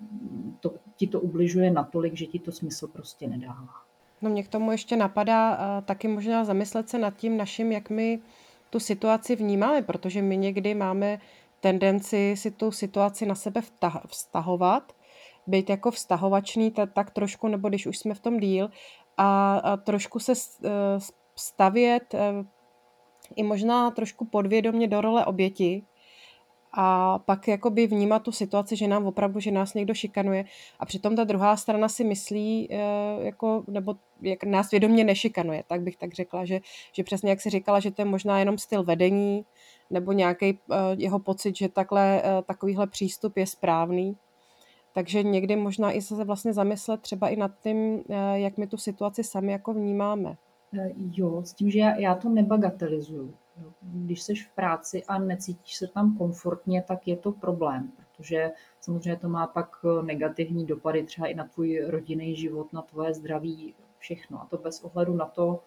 to, 0.60 0.72
ti 0.96 1.06
to 1.06 1.20
ubližuje 1.20 1.70
natolik, 1.70 2.16
že 2.16 2.26
ti 2.26 2.38
to 2.38 2.52
smysl 2.52 2.86
prostě 2.86 3.28
nedává. 3.28 3.74
No 4.22 4.30
mě 4.30 4.42
k 4.42 4.48
tomu 4.48 4.72
ještě 4.72 4.96
napadá 4.96 5.56
uh, 5.56 5.84
taky 5.84 6.08
možná 6.08 6.44
zamyslet 6.44 6.88
se 6.88 6.98
nad 6.98 7.16
tím 7.16 7.36
naším, 7.36 7.72
jak 7.72 7.90
my 7.90 8.20
tu 8.70 8.80
situaci 8.80 9.36
vnímáme, 9.36 9.82
protože 9.82 10.22
my 10.22 10.36
někdy 10.36 10.74
máme 10.74 11.20
tendenci 11.60 12.34
si 12.36 12.50
tu 12.50 12.72
situaci 12.72 13.26
na 13.26 13.34
sebe 13.34 13.60
vztahovat, 14.06 14.92
být 15.46 15.70
jako 15.70 15.90
vztahovačný 15.90 16.72
tak 16.92 17.10
trošku, 17.10 17.48
nebo 17.48 17.68
když 17.68 17.86
už 17.86 17.98
jsme 17.98 18.14
v 18.14 18.20
tom 18.20 18.40
díl, 18.40 18.70
a, 19.18 19.58
a 19.58 19.76
trošku 19.76 20.18
se 20.18 20.32
eh, 20.32 20.70
stavět 21.36 22.14
eh, 22.14 22.44
i 23.36 23.42
možná 23.42 23.90
trošku 23.90 24.24
podvědomě 24.24 24.88
do 24.88 25.00
role 25.00 25.26
oběti 25.26 25.82
a 26.72 27.18
pak 27.18 27.48
jakoby 27.48 27.86
vnímat 27.86 28.22
tu 28.22 28.32
situaci, 28.32 28.76
že 28.76 28.88
nám 28.88 29.06
opravdu, 29.06 29.40
že 29.40 29.50
nás 29.50 29.74
někdo 29.74 29.94
šikanuje. 29.94 30.44
A 30.80 30.86
přitom 30.86 31.16
ta 31.16 31.24
druhá 31.24 31.56
strana 31.56 31.88
si 31.88 32.04
myslí, 32.04 32.68
eh, 32.70 32.76
jako, 33.20 33.64
nebo 33.68 33.94
jak 34.22 34.44
nás 34.44 34.70
vědomě 34.70 35.04
nešikanuje, 35.04 35.64
tak 35.66 35.82
bych 35.82 35.96
tak 35.96 36.14
řekla, 36.14 36.44
že, 36.44 36.60
že 36.92 37.04
přesně 37.04 37.30
jak 37.30 37.40
si 37.40 37.50
říkala, 37.50 37.80
že 37.80 37.90
to 37.90 38.02
je 38.02 38.06
možná 38.06 38.38
jenom 38.38 38.58
styl 38.58 38.84
vedení 38.84 39.44
nebo 39.90 40.12
nějaký 40.12 40.58
jeho 40.96 41.18
pocit, 41.18 41.56
že 41.56 41.68
takhle, 41.68 42.22
takovýhle 42.46 42.86
přístup 42.86 43.36
je 43.36 43.46
správný 43.46 44.16
takže 44.98 45.22
někdy 45.22 45.56
možná 45.56 45.92
i 45.92 46.02
se 46.02 46.24
vlastně 46.24 46.52
zamyslet 46.52 47.00
třeba 47.00 47.28
i 47.28 47.36
nad 47.36 47.52
tím, 47.62 48.04
eh, 48.08 48.40
jak 48.40 48.58
my 48.58 48.66
tu 48.66 48.76
situaci 48.76 49.24
sami 49.24 49.52
jako 49.52 49.74
vnímáme. 49.74 50.36
Eh, 50.78 50.90
jo, 50.96 51.42
s 51.44 51.54
tím, 51.54 51.70
že 51.70 51.78
já, 51.78 51.96
já 51.96 52.14
to 52.14 52.28
nebagatelizuju. 52.28 53.34
Když 53.82 54.22
jsi 54.22 54.34
v 54.34 54.48
práci 54.54 55.04
a 55.04 55.18
necítíš 55.18 55.76
se 55.76 55.86
tam 55.86 56.16
komfortně, 56.16 56.82
tak 56.82 57.08
je 57.08 57.16
to 57.16 57.32
problém, 57.32 57.92
protože 57.96 58.50
samozřejmě 58.80 59.16
to 59.16 59.28
má 59.28 59.46
pak 59.46 59.70
eh, 59.84 60.02
negativní 60.02 60.66
dopady 60.66 61.02
třeba 61.02 61.26
i 61.26 61.34
na 61.34 61.44
tvůj 61.44 61.84
rodinný 61.86 62.36
život, 62.36 62.72
na 62.72 62.82
tvoje 62.82 63.14
zdraví, 63.14 63.74
všechno. 63.98 64.42
A 64.42 64.46
to 64.46 64.58
bez 64.58 64.80
ohledu 64.84 65.16
na 65.16 65.26
to, 65.26 65.60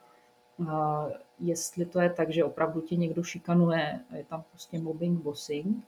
jestli 1.39 1.85
to 1.85 2.01
je 2.01 2.09
tak, 2.09 2.29
že 2.29 2.43
opravdu 2.43 2.81
tě 2.81 2.95
někdo 2.95 3.23
šikanuje, 3.23 3.99
je 4.15 4.23
tam 4.23 4.43
prostě 4.49 4.79
mobbing, 4.79 5.21
bossing, 5.21 5.85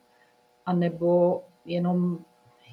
anebo 0.65 1.41
jenom 1.65 2.19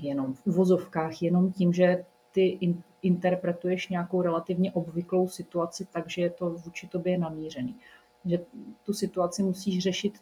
jenom 0.02 0.34
v 0.34 0.46
uvozovkách, 0.46 1.22
jenom 1.22 1.52
tím, 1.52 1.72
že 1.72 2.04
ty 2.32 2.46
in, 2.46 2.82
interpretuješ 3.02 3.88
nějakou 3.88 4.22
relativně 4.22 4.72
obvyklou 4.72 5.28
situaci, 5.28 5.86
takže 5.92 6.22
je 6.22 6.30
to 6.30 6.50
vůči 6.50 6.88
tobě 6.88 7.18
namířený. 7.18 7.76
Že 8.24 8.44
tu 8.84 8.92
situaci 8.92 9.42
musíš 9.42 9.82
řešit 9.82 10.20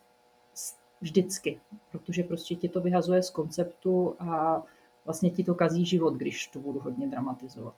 vždycky, 1.00 1.60
protože 1.90 2.22
prostě 2.22 2.54
ti 2.54 2.68
to 2.68 2.80
vyhazuje 2.80 3.22
z 3.22 3.30
konceptu 3.30 4.16
a 4.18 4.62
vlastně 5.04 5.30
ti 5.30 5.44
to 5.44 5.54
kazí 5.54 5.86
život, 5.86 6.14
když 6.14 6.46
to 6.46 6.58
budu 6.58 6.80
hodně 6.80 7.08
dramatizovat. 7.08 7.74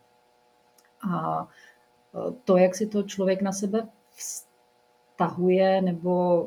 A 1.10 1.48
to, 2.44 2.56
jak 2.56 2.74
si 2.74 2.86
to 2.86 3.02
člověk 3.02 3.42
na 3.42 3.52
sebe 3.52 3.88
vztahuje 4.10 5.82
nebo 5.82 6.46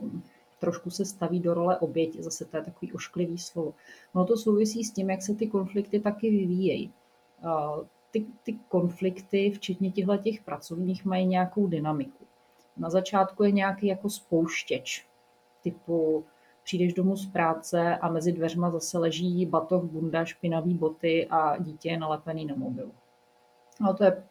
trošku 0.64 0.90
se 0.90 1.06
staví 1.06 1.40
do 1.40 1.54
role 1.54 1.78
oběti, 1.78 2.24
zase 2.24 2.46
to 2.46 2.58
je 2.58 2.64
takový 2.64 2.94
ošklivý 2.94 3.38
slovo. 3.38 3.74
No 4.16 4.26
to 4.26 4.38
souvisí 4.38 4.84
s 4.84 4.92
tím, 4.92 5.10
jak 5.10 5.22
se 5.22 5.36
ty 5.36 5.48
konflikty 5.48 6.00
taky 6.00 6.30
vyvíjejí. 6.30 6.94
Ty, 8.12 8.26
ty 8.44 8.60
konflikty, 8.68 9.52
včetně 9.52 9.92
těchto 9.92 10.18
těch 10.18 10.42
pracovních, 10.42 11.06
mají 11.06 11.26
nějakou 11.26 11.68
dynamiku. 11.68 12.26
Na 12.78 12.90
začátku 12.90 13.44
je 13.44 13.52
nějaký 13.52 13.88
jako 13.88 14.10
spouštěč, 14.10 15.06
typu 15.64 16.26
přijdeš 16.64 16.94
domů 16.94 17.16
z 17.16 17.26
práce 17.26 17.98
a 17.98 18.10
mezi 18.10 18.32
dveřma 18.32 18.72
zase 18.72 18.98
leží 18.98 19.46
batoh, 19.46 19.84
bunda, 19.84 20.26
špinavý 20.26 20.74
boty 20.74 21.28
a 21.30 21.58
dítě 21.58 21.90
je 21.90 21.98
nalepený 21.98 22.46
na 22.46 22.56
mobilu. 22.56 22.92
No 23.82 23.94
to 23.94 24.04
je 24.04 24.24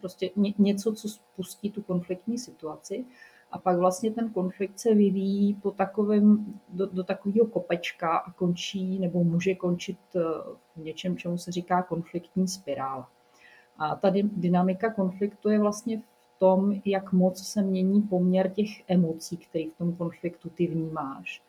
prostě 0.00 0.30
něco, 0.58 0.92
co 0.92 1.08
spustí 1.08 1.70
tu 1.70 1.82
konfliktní 1.82 2.38
situaci. 2.38 3.04
A 3.52 3.58
pak 3.58 3.78
vlastně 3.78 4.10
ten 4.10 4.30
konflikt 4.30 4.80
se 4.80 4.94
vyvíjí 4.94 5.54
po 5.54 5.70
takovém, 5.70 6.54
do, 6.68 6.86
do 6.86 7.04
takového 7.04 7.46
kopečka 7.46 8.16
a 8.16 8.32
končí 8.32 8.98
nebo 8.98 9.24
může 9.24 9.54
končit 9.54 9.98
eh, 10.16 10.20
v 10.76 10.84
něčem, 10.84 11.16
čemu 11.16 11.38
se 11.38 11.52
říká 11.52 11.82
konfliktní 11.82 12.48
spirála. 12.48 13.08
A 13.78 13.96
ta 13.96 14.10
dynamika 14.22 14.92
konfliktu 14.92 15.48
je 15.48 15.60
vlastně 15.60 15.98
v 15.98 16.38
tom, 16.38 16.80
jak 16.84 17.12
moc 17.12 17.44
se 17.44 17.62
mění 17.62 18.02
poměr 18.02 18.50
těch 18.50 18.90
emocí, 18.90 19.36
které 19.36 19.64
v 19.64 19.78
tom 19.78 19.96
konfliktu 19.96 20.50
ty 20.50 20.66
vnímáš. 20.66 21.42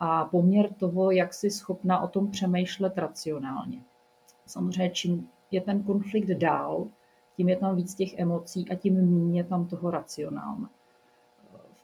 A 0.00 0.24
poměr 0.24 0.72
toho, 0.72 1.10
jak 1.10 1.34
jsi 1.34 1.50
schopna 1.50 2.00
o 2.00 2.08
tom 2.08 2.30
přemýšlet 2.30 2.98
racionálně. 2.98 3.82
Samozřejmě, 4.46 4.90
čím 4.90 5.28
je 5.50 5.60
ten 5.60 5.82
konflikt 5.82 6.30
dál, 6.30 6.86
tím 7.36 7.48
je 7.48 7.56
tam 7.56 7.76
víc 7.76 7.94
těch 7.94 8.18
emocí 8.18 8.68
a 8.70 8.74
tím 8.74 8.94
méně 8.94 9.44
tam 9.44 9.66
toho 9.66 9.90
racionálna. 9.90 10.70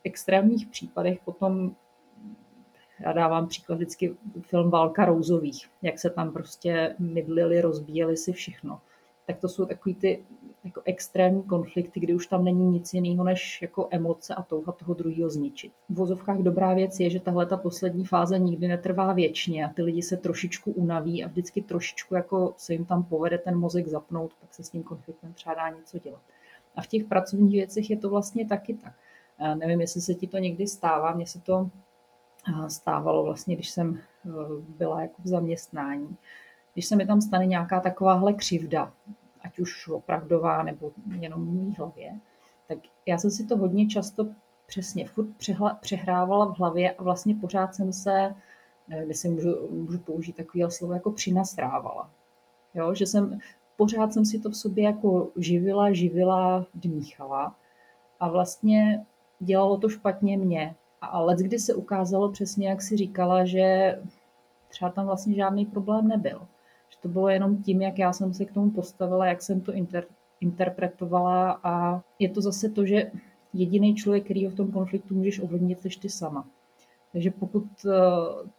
Extrémních 0.06 0.66
případech 0.66 1.18
potom, 1.24 1.74
já 3.00 3.12
dávám 3.12 3.46
příklad 3.46 3.74
vždycky 3.76 4.16
film 4.40 4.70
Válka 4.70 5.04
rouzových, 5.04 5.68
jak 5.82 5.98
se 5.98 6.10
tam 6.10 6.32
prostě 6.32 6.94
mydlili, 6.98 7.60
rozbíjeli 7.60 8.16
si 8.16 8.32
všechno. 8.32 8.80
Tak 9.26 9.38
to 9.38 9.48
jsou 9.48 9.66
takový 9.66 9.94
ty 9.94 10.24
jako 10.64 10.82
extrémní 10.84 11.42
konflikty, 11.42 12.00
kdy 12.00 12.14
už 12.14 12.26
tam 12.26 12.44
není 12.44 12.66
nic 12.68 12.94
jiného 12.94 13.24
než 13.24 13.62
jako 13.62 13.88
emoce 13.90 14.34
a 14.34 14.42
touha 14.42 14.72
toho 14.72 14.94
druhého 14.94 15.30
zničit. 15.30 15.72
V 15.88 15.94
vozovkách 15.94 16.38
dobrá 16.38 16.74
věc 16.74 17.00
je, 17.00 17.10
že 17.10 17.20
tahle 17.20 17.46
ta 17.46 17.56
poslední 17.56 18.04
fáze 18.04 18.38
nikdy 18.38 18.68
netrvá 18.68 19.12
věčně 19.12 19.66
a 19.66 19.68
ty 19.68 19.82
lidi 19.82 20.02
se 20.02 20.16
trošičku 20.16 20.72
unaví 20.72 21.24
a 21.24 21.28
vždycky 21.28 21.62
trošičku 21.62 22.14
jako 22.14 22.54
se 22.56 22.72
jim 22.72 22.84
tam 22.84 23.04
povede 23.04 23.38
ten 23.38 23.58
mozek 23.58 23.86
zapnout, 23.86 24.34
pak 24.40 24.54
se 24.54 24.62
s 24.62 24.70
tím 24.70 24.82
konfliktem 24.82 25.32
třeba 25.32 25.54
dá 25.54 25.68
něco 25.68 25.98
dělat. 25.98 26.22
A 26.76 26.82
v 26.82 26.86
těch 26.86 27.04
pracovních 27.04 27.52
věcech 27.52 27.90
je 27.90 27.96
to 27.96 28.10
vlastně 28.10 28.46
taky 28.46 28.74
tak. 28.74 28.92
Nevím, 29.54 29.80
jestli 29.80 30.00
se 30.00 30.14
ti 30.14 30.26
to 30.26 30.38
někdy 30.38 30.66
stává, 30.66 31.14
mně 31.14 31.26
se 31.26 31.40
to 31.40 31.70
stávalo 32.68 33.24
vlastně, 33.24 33.54
když 33.54 33.70
jsem 33.70 33.94
e, 33.94 34.28
byla 34.78 35.02
jako 35.02 35.22
v 35.22 35.28
zaměstnání, 35.28 36.16
když 36.72 36.86
se 36.86 36.96
mi 36.96 37.06
tam 37.06 37.20
stane 37.20 37.46
nějaká 37.46 37.80
takováhle 37.80 38.32
křivda, 38.32 38.92
ať 39.40 39.58
už 39.58 39.88
opravdová 39.88 40.62
nebo 40.62 40.92
jenom 41.20 41.46
v 41.46 41.52
mý 41.52 41.74
hlavě, 41.78 42.20
tak 42.68 42.78
já 43.06 43.18
jsem 43.18 43.30
si 43.30 43.46
to 43.46 43.56
hodně 43.56 43.86
často 43.86 44.26
přesně 44.66 45.08
furt 45.08 45.28
přehrávala 45.80 46.46
v 46.46 46.58
hlavě 46.58 46.92
a 46.92 47.02
vlastně 47.02 47.34
pořád 47.34 47.74
jsem 47.74 47.92
se, 47.92 48.34
nevím, 48.88 49.08
jestli 49.08 49.28
můžu, 49.28 49.68
můžu 49.70 49.98
použít 49.98 50.36
takové 50.36 50.70
slovo, 50.70 50.94
jako 50.94 51.10
přinasrávala. 51.10 52.10
Jo, 52.74 52.94
že 52.94 53.06
jsem, 53.06 53.38
pořád 53.76 54.12
jsem 54.12 54.24
si 54.24 54.38
to 54.38 54.50
v 54.50 54.56
sobě 54.56 54.84
jako 54.84 55.28
živila, 55.36 55.92
živila, 55.92 56.66
dmíchala. 56.74 57.56
A 58.20 58.28
vlastně 58.28 59.06
dělalo 59.38 59.76
to 59.76 59.88
špatně 59.88 60.38
mě. 60.38 60.74
A 61.00 61.20
let, 61.20 61.38
kdy 61.38 61.58
se 61.58 61.74
ukázalo 61.74 62.32
přesně, 62.32 62.68
jak 62.68 62.82
si 62.82 62.96
říkala, 62.96 63.44
že 63.44 63.98
třeba 64.68 64.90
tam 64.90 65.06
vlastně 65.06 65.34
žádný 65.34 65.66
problém 65.66 66.08
nebyl 66.08 66.46
že 66.96 66.98
to 67.00 67.08
bylo 67.08 67.28
jenom 67.28 67.62
tím, 67.62 67.82
jak 67.82 67.98
já 67.98 68.12
jsem 68.12 68.34
se 68.34 68.44
k 68.44 68.52
tomu 68.52 68.70
postavila, 68.70 69.26
jak 69.26 69.42
jsem 69.42 69.60
to 69.60 69.72
inter, 69.72 70.04
interpretovala 70.40 71.60
a 71.62 72.02
je 72.18 72.28
to 72.28 72.40
zase 72.40 72.68
to, 72.68 72.86
že 72.86 73.10
jediný 73.52 73.94
člověk, 73.94 74.24
který 74.24 74.46
v 74.46 74.54
tom 74.54 74.72
konfliktu 74.72 75.14
můžeš 75.14 75.40
ovlivnit, 75.40 75.80
jsi 75.80 75.88
ty 76.00 76.08
sama. 76.08 76.48
Takže 77.12 77.30
pokud 77.30 77.64
eh, 77.86 77.90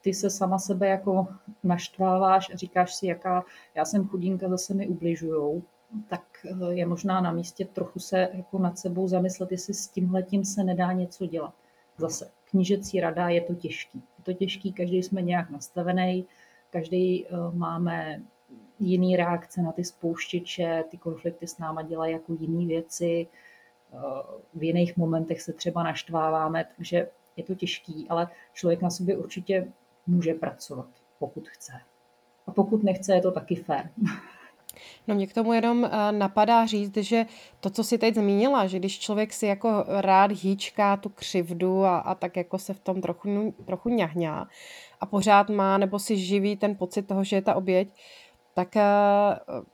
ty 0.02 0.14
se 0.14 0.30
sama 0.30 0.60
sebe 0.60 0.88
jako 0.88 1.28
naštváváš 1.64 2.50
a 2.54 2.58
říkáš 2.58 2.96
si, 2.96 3.08
jaká 3.08 3.44
já 3.76 3.86
jsem 3.86 4.08
chudinka, 4.08 4.50
zase 4.50 4.74
mi 4.74 4.88
ubližujou, 4.88 5.64
tak 6.08 6.46
eh, 6.46 6.74
je 6.74 6.86
možná 6.86 7.22
na 7.22 7.32
místě 7.32 7.66
trochu 7.66 8.00
se 8.00 8.30
jako 8.34 8.60
nad 8.60 8.80
sebou 8.80 9.08
zamyslet, 9.08 9.52
jestli 9.52 9.74
s 9.74 9.88
tímhletím 9.88 10.46
se 10.46 10.64
nedá 10.64 10.92
něco 10.92 11.26
dělat. 11.26 11.54
Zase 11.98 12.32
knížecí 12.50 13.00
rada 13.00 13.30
je 13.30 13.42
to 13.42 13.56
těžký. 13.56 14.04
Je 14.18 14.24
to 14.24 14.34
těžký, 14.34 14.74
každý 14.74 15.04
jsme 15.04 15.22
nějak 15.22 15.50
nastavený, 15.50 16.26
Každý 16.70 17.26
eh, 17.26 17.30
máme 17.54 18.22
jiný 18.80 19.16
reakce 19.16 19.62
na 19.62 19.72
ty 19.72 19.84
spouštěče, 19.84 20.84
ty 20.90 20.98
konflikty 20.98 21.48
s 21.48 21.58
náma 21.58 21.82
dělají 21.82 22.14
jako 22.14 22.34
jiné 22.40 22.66
věci, 22.66 23.28
eh, 23.94 23.98
v 24.54 24.64
jiných 24.64 24.98
momentech 24.98 25.42
se 25.42 25.54
třeba 25.54 25.84
naštváváme, 25.84 26.66
takže 26.76 27.10
je 27.36 27.44
to 27.44 27.56
těžký, 27.56 28.06
ale 28.10 28.28
člověk 28.54 28.82
na 28.82 28.90
sobě 28.90 29.18
určitě 29.18 29.72
může 30.08 30.34
pracovat, 30.34 30.90
pokud 31.20 31.48
chce. 31.48 31.74
A 32.48 32.52
pokud 32.52 32.84
nechce, 32.84 33.14
je 33.14 33.22
to 33.22 33.32
taky 33.32 33.56
fér. 33.56 33.90
No 35.08 35.16
mě 35.16 35.28
k 35.28 35.34
tomu 35.34 35.54
jenom 35.54 35.86
eh, 35.86 36.12
napadá 36.12 36.66
říct, 36.66 36.98
že 36.98 37.26
to, 37.60 37.70
co 37.70 37.84
si 37.84 37.98
teď 37.98 38.16
zmínila, 38.16 38.68
že 38.68 38.80
když 38.80 39.00
člověk 39.00 39.34
si 39.34 39.46
jako 39.46 39.86
rád 39.88 40.32
hýčká 40.32 40.98
tu 40.98 41.10
křivdu 41.10 41.84
a, 41.86 41.98
a 41.98 42.16
tak 42.16 42.38
jako 42.38 42.58
se 42.58 42.74
v 42.74 42.80
tom 42.80 43.02
trochu, 43.02 43.56
trochu 43.66 43.90
ňahňá 43.90 44.48
a 45.00 45.06
pořád 45.06 45.50
má 45.50 45.78
nebo 45.78 46.00
si 46.00 46.18
živí 46.18 46.58
ten 46.58 46.76
pocit 46.76 47.08
toho, 47.08 47.24
že 47.24 47.36
je 47.36 47.42
ta 47.42 47.56
oběť, 47.56 47.90
tak 48.58 48.78
eh, 48.78 48.84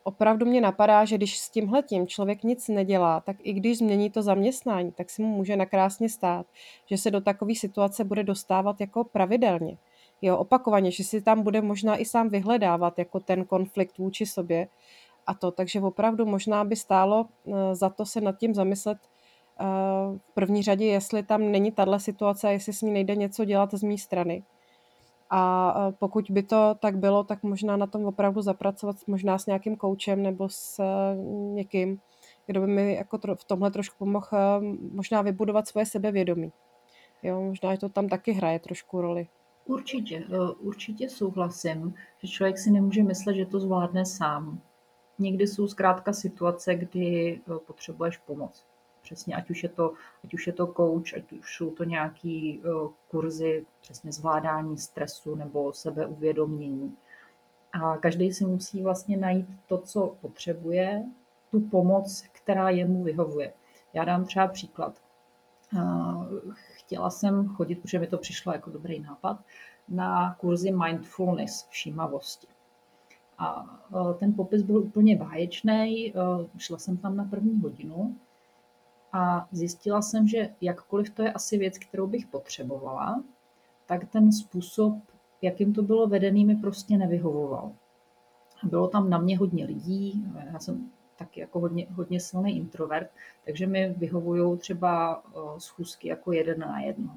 opravdu 0.04 0.46
mě 0.46 0.62
napadá, 0.62 1.06
že 1.06 1.18
když 1.18 1.40
s 1.40 1.50
tímhletím 1.50 2.08
člověk 2.08 2.44
nic 2.44 2.68
nedělá, 2.68 3.20
tak 3.20 3.36
i 3.44 3.54
když 3.54 3.78
změní 3.78 4.10
to 4.10 4.22
zaměstnání, 4.22 4.92
tak 4.92 5.10
si 5.10 5.22
mu 5.22 5.28
může 5.28 5.56
nakrásně 5.56 6.10
stát, 6.10 6.46
že 6.86 6.98
se 6.98 7.12
do 7.12 7.22
takové 7.22 7.56
situace 7.56 8.04
bude 8.04 8.24
dostávat 8.24 8.82
jako 8.82 9.04
pravidelně. 9.04 9.78
Jo, 10.22 10.38
opakovaně, 10.38 10.92
že 10.92 11.04
si 11.04 11.22
tam 11.22 11.44
bude 11.44 11.62
možná 11.62 11.98
i 11.98 12.06
sám 12.06 12.30
vyhledávat 12.30 13.00
jako 13.00 13.20
ten 13.20 13.46
konflikt 13.46 13.98
vůči 13.98 14.26
sobě 14.26 14.68
a 15.28 15.34
to. 15.34 15.52
Takže 15.52 15.82
opravdu 15.82 16.26
možná 16.26 16.64
by 16.64 16.76
stálo 16.76 17.26
eh, 17.48 17.76
za 17.76 17.90
to 17.90 18.06
se 18.06 18.22
nad 18.22 18.38
tím 18.38 18.54
zamyslet 18.54 18.98
eh, 19.60 19.64
v 20.18 20.34
první 20.34 20.64
řadě, 20.64 20.86
jestli 20.86 21.24
tam 21.24 21.52
není 21.52 21.72
tahle 21.72 22.00
situace 22.00 22.48
a 22.48 22.52
jestli 22.52 22.74
s 22.74 22.82
ní 22.82 22.92
nejde 22.92 23.16
něco 23.16 23.46
dělat 23.46 23.74
z 23.74 23.84
mé 23.84 23.98
strany. 23.98 24.44
A 25.30 25.74
eh, 25.78 25.94
pokud 26.00 26.26
by 26.30 26.44
to 26.44 26.76
tak 26.80 26.98
bylo, 26.98 27.24
tak 27.24 27.44
možná 27.44 27.78
na 27.78 27.88
tom 27.88 28.06
opravdu 28.06 28.42
zapracovat 28.42 28.96
možná 29.08 29.38
s 29.38 29.46
nějakým 29.46 29.76
koučem 29.76 30.24
nebo 30.24 30.50
s 30.50 30.82
někým, 31.54 32.00
kdo 32.46 32.62
by 32.62 32.68
mi 32.68 32.94
jako 32.96 33.20
v 33.36 33.44
tomhle 33.44 33.72
trošku 33.72 33.96
pomohl 33.98 34.38
možná 34.92 35.22
vybudovat 35.22 35.68
svoje 35.68 35.86
sebevědomí. 35.86 36.52
Jo, 37.24 37.42
možná 37.42 37.78
to 37.78 37.90
tam 37.90 38.10
taky 38.10 38.32
hraje 38.32 38.60
trošku 38.60 39.02
roli. 39.02 39.28
Určitě, 39.66 40.24
určitě 40.60 41.10
souhlasím, 41.10 41.94
že 42.24 42.28
člověk 42.28 42.58
si 42.58 42.72
nemůže 42.72 43.04
myslet, 43.04 43.36
že 43.36 43.46
to 43.46 43.60
zvládne 43.60 44.06
sám 44.06 44.62
někdy 45.20 45.48
jsou 45.48 45.68
zkrátka 45.68 46.14
situace, 46.14 46.76
kdy 46.76 47.42
eh, 47.48 47.60
potřebuješ 47.68 48.18
pomoc. 48.18 48.66
Přesně, 49.04 49.36
ať 49.36 49.50
už 49.50 49.64
je 49.64 49.70
to, 49.70 49.94
ať 50.24 50.34
už 50.34 50.48
je 50.48 50.54
to 50.54 50.68
coach, 50.68 51.14
ať 51.18 51.32
už 51.32 51.58
jsou 51.58 51.72
to 51.72 51.84
nějaký 51.84 52.60
uh, 52.60 52.92
kurzy, 53.12 53.66
přesně 53.82 54.12
zvládání 54.12 54.78
stresu 54.78 55.36
nebo 55.36 55.74
sebeuvědomění. 55.74 56.98
A 57.74 57.98
každý 57.98 58.34
si 58.34 58.46
musí 58.46 58.82
vlastně 58.82 59.18
najít 59.18 59.48
to, 59.68 59.78
co 59.78 60.16
potřebuje, 60.22 61.04
tu 61.52 61.60
pomoc, 61.60 62.24
která 62.32 62.70
jemu 62.70 63.04
vyhovuje. 63.04 63.54
Já 63.94 64.06
dám 64.06 64.26
třeba 64.26 64.48
příklad. 64.48 65.02
Uh, 65.74 66.26
chtěla 66.54 67.10
jsem 67.10 67.48
chodit, 67.50 67.76
protože 67.76 68.00
mi 68.00 68.08
to 68.08 68.18
přišlo 68.18 68.54
jako 68.54 68.70
dobrý 68.70 69.00
nápad, 69.00 69.40
na 69.90 70.36
kurzy 70.40 70.72
mindfulness, 70.72 71.68
všímavosti. 71.70 72.48
A 73.44 73.66
e, 74.12 74.14
ten 74.14 74.34
popis 74.34 74.62
byl 74.62 74.78
úplně 74.78 75.16
báječný. 75.16 75.74
E, 75.74 76.14
šla 76.58 76.78
jsem 76.78 76.98
tam 76.98 77.18
na 77.18 77.26
první 77.26 77.60
hodinu 77.60 78.16
a 79.14 79.48
zjistila 79.52 80.02
jsem, 80.02 80.28
že 80.28 80.50
jakkoliv 80.62 81.10
to 81.10 81.24
je 81.24 81.34
asi 81.34 81.58
věc, 81.58 81.78
kterou 81.78 82.08
bych 82.08 82.28
potřebovala, 82.28 83.24
tak 83.86 84.10
ten 84.12 84.32
způsob, 84.32 84.94
jakým 85.42 85.74
to 85.74 85.82
bylo 85.84 86.08
vedený, 86.08 86.46
mi 86.46 86.56
prostě 86.56 86.98
nevyhovoval. 86.98 87.72
Bylo 88.64 88.88
tam 88.88 89.10
na 89.10 89.18
mě 89.18 89.38
hodně 89.38 89.66
lidí, 89.66 90.26
já 90.54 90.60
jsem 90.60 90.92
taky 91.18 91.40
jako 91.40 91.60
hodně, 91.60 91.88
hodně 91.92 92.20
silný 92.20 92.58
introvert, 92.58 93.10
takže 93.46 93.68
mi 93.68 93.96
vyhovují 93.98 94.58
třeba 94.58 95.24
e, 95.28 95.60
schůzky 95.60 96.08
jako 96.08 96.32
jeden 96.32 96.60
na 96.60 96.80
jednoho 96.80 97.16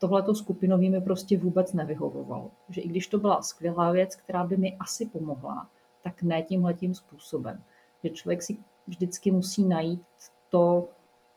tohleto 0.00 0.34
skupinový 0.34 0.90
mi 0.90 1.00
prostě 1.00 1.38
vůbec 1.38 1.72
nevyhovovalo. 1.72 2.50
Že 2.68 2.80
i 2.80 2.88
když 2.88 3.06
to 3.06 3.18
byla 3.18 3.42
skvělá 3.42 3.92
věc, 3.92 4.16
která 4.16 4.44
by 4.44 4.56
mi 4.56 4.76
asi 4.80 5.06
pomohla, 5.06 5.70
tak 6.02 6.22
ne 6.22 6.42
tímhletím 6.42 6.94
způsobem. 6.94 7.62
Že 8.04 8.10
člověk 8.10 8.42
si 8.42 8.56
vždycky 8.86 9.30
musí 9.30 9.64
najít 9.64 10.02
to, 10.48 10.88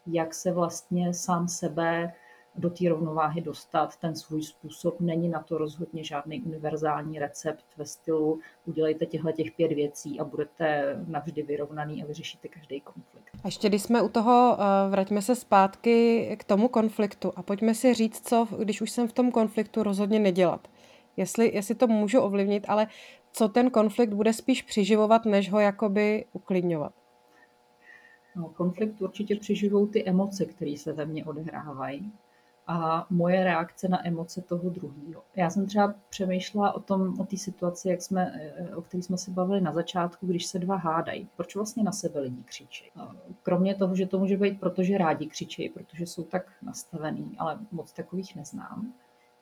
jak 0.07 0.33
se 0.33 0.51
vlastně 0.51 1.13
sám 1.13 1.47
sebe 1.47 2.13
do 2.55 2.69
té 2.69 2.89
rovnováhy 2.89 3.41
dostat 3.41 3.97
ten 3.97 4.15
svůj 4.15 4.43
způsob. 4.43 4.99
Není 4.99 5.29
na 5.29 5.43
to 5.43 5.57
rozhodně 5.57 6.03
žádný 6.03 6.41
univerzální 6.41 7.19
recept 7.19 7.65
ve 7.77 7.85
stylu 7.85 8.39
udělejte 8.65 9.05
těchto 9.05 9.31
těch 9.31 9.51
pět 9.51 9.71
věcí 9.71 10.19
a 10.19 10.23
budete 10.23 10.95
navždy 11.07 11.43
vyrovnaný 11.43 12.03
a 12.03 12.05
vyřešíte 12.05 12.47
každý 12.47 12.81
konflikt. 12.81 13.29
A 13.43 13.47
ještě 13.47 13.69
když 13.69 13.81
jsme 13.81 14.01
u 14.01 14.09
toho, 14.09 14.57
eh, 14.59 14.89
vraťme 14.89 15.21
se 15.21 15.35
zpátky 15.35 16.27
k 16.39 16.43
tomu 16.43 16.67
konfliktu 16.67 17.33
a 17.35 17.43
pojďme 17.43 17.75
si 17.75 17.93
říct, 17.93 18.27
co, 18.27 18.47
když 18.59 18.81
už 18.81 18.91
jsem 18.91 19.07
v 19.07 19.13
tom 19.13 19.31
konfliktu 19.31 19.83
rozhodně 19.83 20.19
nedělat. 20.19 20.67
Jestli, 21.17 21.55
jestli 21.55 21.75
to 21.75 21.87
můžu 21.87 22.19
ovlivnit, 22.19 22.65
ale 22.67 22.87
co 23.31 23.49
ten 23.49 23.69
konflikt 23.69 24.13
bude 24.13 24.33
spíš 24.33 24.61
přiživovat, 24.61 25.25
než 25.25 25.51
ho 25.51 25.59
jakoby 25.59 26.25
uklidňovat. 26.33 26.93
No, 28.35 28.49
konflikt 28.49 29.01
určitě 29.01 29.35
přiživují 29.35 29.87
ty 29.87 30.05
emoce, 30.05 30.45
které 30.45 30.77
se 30.77 30.93
ve 30.93 31.05
mně 31.05 31.25
odehrávají 31.25 32.13
a 32.67 33.07
moje 33.09 33.43
reakce 33.43 33.87
na 33.87 34.07
emoce 34.07 34.41
toho 34.41 34.69
druhého. 34.69 35.23
Já 35.35 35.49
jsem 35.49 35.65
třeba 35.65 35.95
přemýšlela 36.09 36.71
o 36.71 36.79
tom, 36.79 37.19
o 37.19 37.25
té 37.25 37.37
situaci, 37.37 37.89
jak 37.89 38.01
jsme, 38.01 38.51
o 38.75 38.81
které 38.81 39.03
jsme 39.03 39.17
se 39.17 39.31
bavili 39.31 39.61
na 39.61 39.71
začátku, 39.71 40.27
když 40.27 40.45
se 40.45 40.59
dva 40.59 40.75
hádají. 40.75 41.29
Proč 41.35 41.55
vlastně 41.55 41.83
na 41.83 41.91
sebe 41.91 42.19
lidi 42.19 42.43
křičí? 42.43 42.91
Kromě 43.43 43.75
toho, 43.75 43.95
že 43.95 44.07
to 44.07 44.19
může 44.19 44.37
být, 44.37 44.59
protože 44.59 44.97
rádi 44.97 45.25
křičí, 45.25 45.69
protože 45.69 46.05
jsou 46.05 46.23
tak 46.23 46.51
nastavený, 46.61 47.35
ale 47.37 47.59
moc 47.71 47.93
takových 47.93 48.35
neznám, 48.35 48.93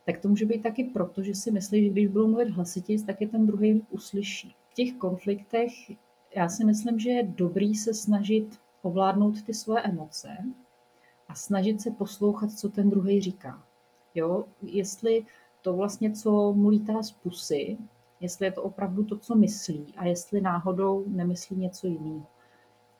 tak 0.05 0.17
to 0.17 0.27
může 0.27 0.45
být 0.45 0.63
taky 0.63 0.83
proto, 0.83 1.23
že 1.23 1.35
si 1.35 1.51
myslí, 1.51 1.83
že 1.83 1.89
když 1.89 2.07
budou 2.07 2.27
mluvit 2.27 2.49
hlasitěji, 2.49 3.03
tak 3.03 3.21
je 3.21 3.27
ten 3.27 3.47
druhý 3.47 3.85
uslyší. 3.89 4.55
V 4.69 4.73
těch 4.73 4.93
konfliktech 4.93 5.71
já 6.35 6.49
si 6.49 6.65
myslím, 6.65 6.99
že 6.99 7.09
je 7.09 7.23
dobrý 7.23 7.75
se 7.75 7.93
snažit 7.93 8.59
ovládnout 8.81 9.41
ty 9.41 9.53
svoje 9.53 9.81
emoce 9.81 10.37
a 11.31 11.35
snažit 11.35 11.81
se 11.81 11.91
poslouchat, 11.91 12.51
co 12.51 12.69
ten 12.69 12.89
druhý 12.89 13.21
říká. 13.21 13.63
Jo? 14.15 14.45
Jestli 14.61 15.25
to 15.61 15.73
vlastně, 15.73 16.11
co 16.11 16.53
mu 16.53 16.69
lítá 16.69 17.03
z 17.03 17.11
pusy, 17.11 17.77
jestli 18.19 18.45
je 18.45 18.51
to 18.51 18.63
opravdu 18.63 19.03
to, 19.03 19.17
co 19.17 19.35
myslí 19.35 19.93
a 19.97 20.05
jestli 20.05 20.41
náhodou 20.41 21.03
nemyslí 21.07 21.55
něco 21.55 21.87
jiného. 21.87 22.25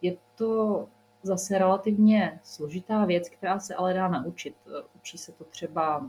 Je 0.02 0.18
to 0.36 0.88
zase 1.24 1.58
relativně 1.58 2.40
složitá 2.44 3.06
věc, 3.06 3.30
která 3.30 3.60
se 3.60 3.76
ale 3.76 3.94
dá 3.94 4.08
naučit. 4.08 4.56
Učí 4.96 5.18
se 5.18 5.32
to 5.32 5.44
třeba 5.44 6.08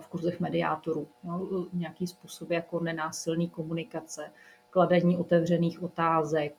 v 0.00 0.06
kurzech 0.06 0.40
mediátorů. 0.40 1.08
Jo? 1.24 1.66
Nějaký 1.72 2.06
způsob 2.06 2.50
jako 2.50 2.80
nenásilný 2.80 3.50
komunikace, 3.50 4.30
kladení 4.70 5.16
otevřených 5.16 5.82
otázek, 5.82 6.54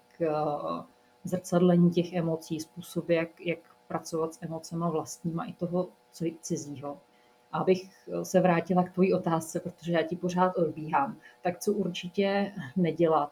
zrcadlení 1.23 1.91
těch 1.91 2.13
emocí, 2.13 2.59
způsoby, 2.59 3.15
jak, 3.15 3.41
jak 3.41 3.59
pracovat 3.89 4.33
s 4.33 4.41
emocemi 4.41 4.85
vlastníma 4.89 5.45
i 5.45 5.53
toho 5.53 5.89
cizího. 6.41 6.97
Abych 7.51 8.07
se 8.23 8.39
vrátila 8.39 8.83
k 8.83 8.93
tvojí 8.93 9.13
otázce, 9.13 9.59
protože 9.59 9.91
já 9.91 10.03
ti 10.03 10.15
pořád 10.15 10.57
odbíhám, 10.57 11.17
tak 11.41 11.59
co 11.59 11.73
určitě 11.73 12.53
nedělat? 12.75 13.31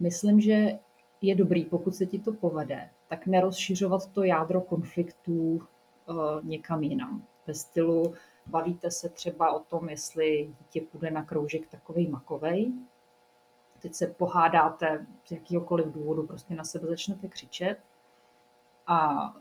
Myslím, 0.00 0.40
že 0.40 0.78
je 1.20 1.34
dobrý, 1.34 1.64
pokud 1.64 1.94
se 1.94 2.06
ti 2.06 2.18
to 2.18 2.32
povede, 2.32 2.90
tak 3.08 3.26
nerozšiřovat 3.26 4.06
to 4.12 4.22
jádro 4.22 4.60
konfliktů 4.60 5.60
uh, 6.06 6.16
někam 6.42 6.82
jinam. 6.82 7.22
Ve 7.46 7.54
stylu 7.54 8.14
bavíte 8.46 8.90
se 8.90 9.08
třeba 9.08 9.52
o 9.52 9.60
tom, 9.60 9.88
jestli 9.88 10.54
dítě 10.58 10.86
půjde 10.92 11.10
na 11.10 11.24
kroužek 11.24 11.68
takovej 11.68 12.08
makovej, 12.08 12.72
teď 13.78 13.94
se 13.94 14.06
pohádáte 14.06 15.06
z 15.24 15.32
jakýhokoliv 15.32 15.86
důvodu, 15.86 16.26
prostě 16.26 16.54
na 16.54 16.64
sebe 16.64 16.86
začnete 16.86 17.28
křičet 17.28 17.78
a 18.86 19.32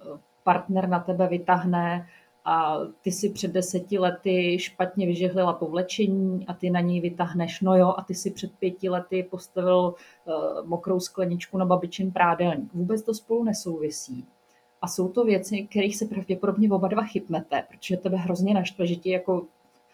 partner 0.48 0.90
na 0.90 1.00
tebe 1.00 1.28
vytáhne 1.28 2.08
a 2.46 2.78
ty 3.02 3.12
si 3.12 3.30
před 3.30 3.52
deseti 3.52 4.00
lety 4.00 4.60
špatně 4.60 5.06
vyžehlila 5.06 5.54
povlečení 5.54 6.48
a 6.48 6.54
ty 6.54 6.70
na 6.70 6.80
něj 6.80 7.02
vytáhneš, 7.02 7.62
no 7.62 7.76
jo, 7.78 7.94
a 7.98 8.04
ty 8.04 8.16
si 8.16 8.32
před 8.32 8.52
pěti 8.60 8.90
lety 8.90 9.28
postavil 9.32 9.94
uh, 9.94 10.68
mokrou 10.68 11.00
skleničku 11.00 11.58
na 11.58 11.66
babičin 11.66 12.12
prádelník. 12.12 12.74
Vůbec 12.74 13.02
to 13.04 13.14
spolu 13.14 13.44
nesouvisí. 13.44 14.26
A 14.82 14.88
jsou 14.88 15.10
to 15.10 15.24
věci, 15.26 15.68
kterých 15.70 15.98
se 15.98 16.06
pravděpodobně 16.06 16.72
oba 16.72 16.88
dva 16.88 17.04
chytnete, 17.04 17.64
protože 17.70 17.98
tebe 17.98 18.18
hrozně 18.18 18.54
naštve, 18.54 18.88
že 18.88 18.96
ti 18.96 19.10
jako 19.10 19.46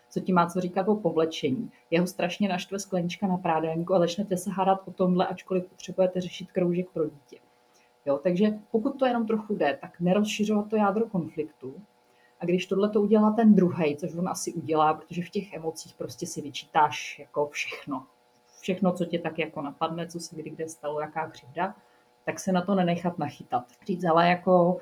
co 0.09 0.19
ti 0.19 0.33
má 0.33 0.45
co 0.45 0.61
říkat 0.61 0.87
o 0.87 0.95
povlečení. 0.95 1.71
Jeho 1.91 2.07
strašně 2.07 2.49
naštve 2.49 2.79
sklenička 2.79 3.27
na 3.27 3.37
prádelníku 3.37 3.93
a 3.93 3.99
začnete 3.99 4.37
se 4.37 4.49
hádat 4.49 4.81
o 4.85 4.91
tomhle, 4.91 5.27
ačkoliv 5.27 5.65
potřebujete 5.65 6.21
řešit 6.21 6.51
kroužek 6.51 6.89
pro 6.89 7.03
dítě. 7.09 7.42
Jo, 8.05 8.17
takže 8.23 8.47
pokud 8.71 8.99
to 8.99 9.05
jenom 9.05 9.27
trochu 9.27 9.55
jde, 9.55 9.77
tak 9.81 9.99
nerozšiřovat 9.99 10.69
to 10.69 10.75
jádro 10.75 11.09
konfliktu. 11.09 11.75
A 12.39 12.45
když 12.45 12.65
tohle 12.65 12.89
to 12.89 13.01
udělá 13.01 13.31
ten 13.31 13.55
druhý, 13.55 13.97
což 13.97 14.15
on 14.15 14.29
asi 14.29 14.53
udělá, 14.53 14.93
protože 14.93 15.21
v 15.23 15.29
těch 15.29 15.53
emocích 15.53 15.93
prostě 15.95 16.27
si 16.27 16.41
vyčítáš 16.41 17.19
jako 17.19 17.47
všechno. 17.47 18.05
Všechno, 18.61 18.91
co 18.91 19.05
tě 19.05 19.19
tak 19.19 19.39
jako 19.39 19.61
napadne, 19.61 20.07
co 20.07 20.19
se 20.19 20.35
kdy 20.35 20.49
kde 20.49 20.69
stalo, 20.69 21.01
jaká 21.01 21.29
křivda, 21.29 21.75
tak 22.25 22.39
se 22.39 22.51
na 22.51 22.61
to 22.61 22.75
nenechat 22.75 23.19
nachytat. 23.19 23.63
Říct, 23.87 24.05
ale 24.05 24.29
jako 24.29 24.77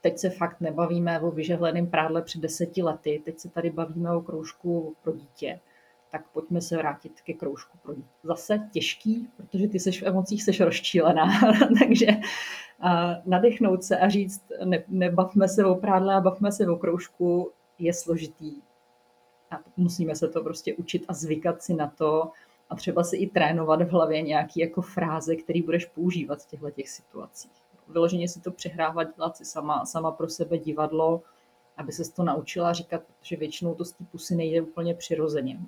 teď 0.00 0.18
se 0.18 0.30
fakt 0.30 0.60
nebavíme 0.60 1.20
o 1.20 1.30
vyžehleném 1.30 1.86
prádle 1.86 2.22
před 2.22 2.40
deseti 2.40 2.82
lety, 2.82 3.22
teď 3.24 3.38
se 3.38 3.48
tady 3.48 3.70
bavíme 3.70 4.16
o 4.16 4.20
kroužku 4.20 4.94
pro 5.02 5.12
dítě 5.12 5.60
tak 6.10 6.28
pojďme 6.32 6.60
se 6.60 6.76
vrátit 6.76 7.20
ke 7.20 7.32
kroužku 7.32 7.78
pro 7.82 7.94
dítě. 7.94 8.08
Zase 8.22 8.68
těžký, 8.72 9.28
protože 9.36 9.68
ty 9.68 9.80
seš 9.80 10.02
v 10.02 10.06
emocích 10.06 10.42
seš 10.42 10.60
rozčílená, 10.60 11.26
takže 11.78 12.06
nadechnout 13.26 13.84
se 13.84 13.98
a 13.98 14.08
říct, 14.08 14.42
ne, 14.64 14.84
nebavme 14.88 15.48
se 15.48 15.64
o 15.64 15.74
prádle 15.74 16.14
a 16.14 16.20
bavme 16.20 16.52
se 16.52 16.68
o 16.68 16.76
kroužku, 16.76 17.50
je 17.78 17.94
složitý. 17.94 18.52
A 19.50 19.54
musíme 19.76 20.14
se 20.14 20.28
to 20.28 20.42
prostě 20.42 20.74
učit 20.74 21.04
a 21.08 21.14
zvykat 21.14 21.62
si 21.62 21.74
na 21.74 21.86
to 21.86 22.30
a 22.70 22.76
třeba 22.76 23.04
si 23.04 23.16
i 23.16 23.30
trénovat 23.30 23.82
v 23.82 23.90
hlavě 23.90 24.22
nějaké 24.22 24.60
jako 24.60 24.82
fráze, 24.82 25.36
které 25.36 25.62
budeš 25.62 25.84
používat 25.84 26.42
v 26.42 26.46
těchto 26.46 26.70
těch 26.70 26.88
situacích. 26.88 27.52
Vyloženě 27.88 28.28
si 28.28 28.40
to 28.40 28.50
přehrávat, 28.50 29.16
dělat 29.16 29.36
si 29.36 29.44
sama, 29.44 29.84
sama 29.86 30.10
pro 30.10 30.28
sebe 30.28 30.58
divadlo, 30.58 31.22
aby 31.76 31.92
se 31.92 32.12
to 32.12 32.22
naučila 32.22 32.72
říkat, 32.72 33.02
protože 33.02 33.36
většinou 33.36 33.74
to 33.74 33.84
z 33.84 33.92
té 33.92 34.04
pusy 34.04 34.34
nejde 34.36 34.62
úplně 34.62 34.94
přirozeně. 34.94 35.58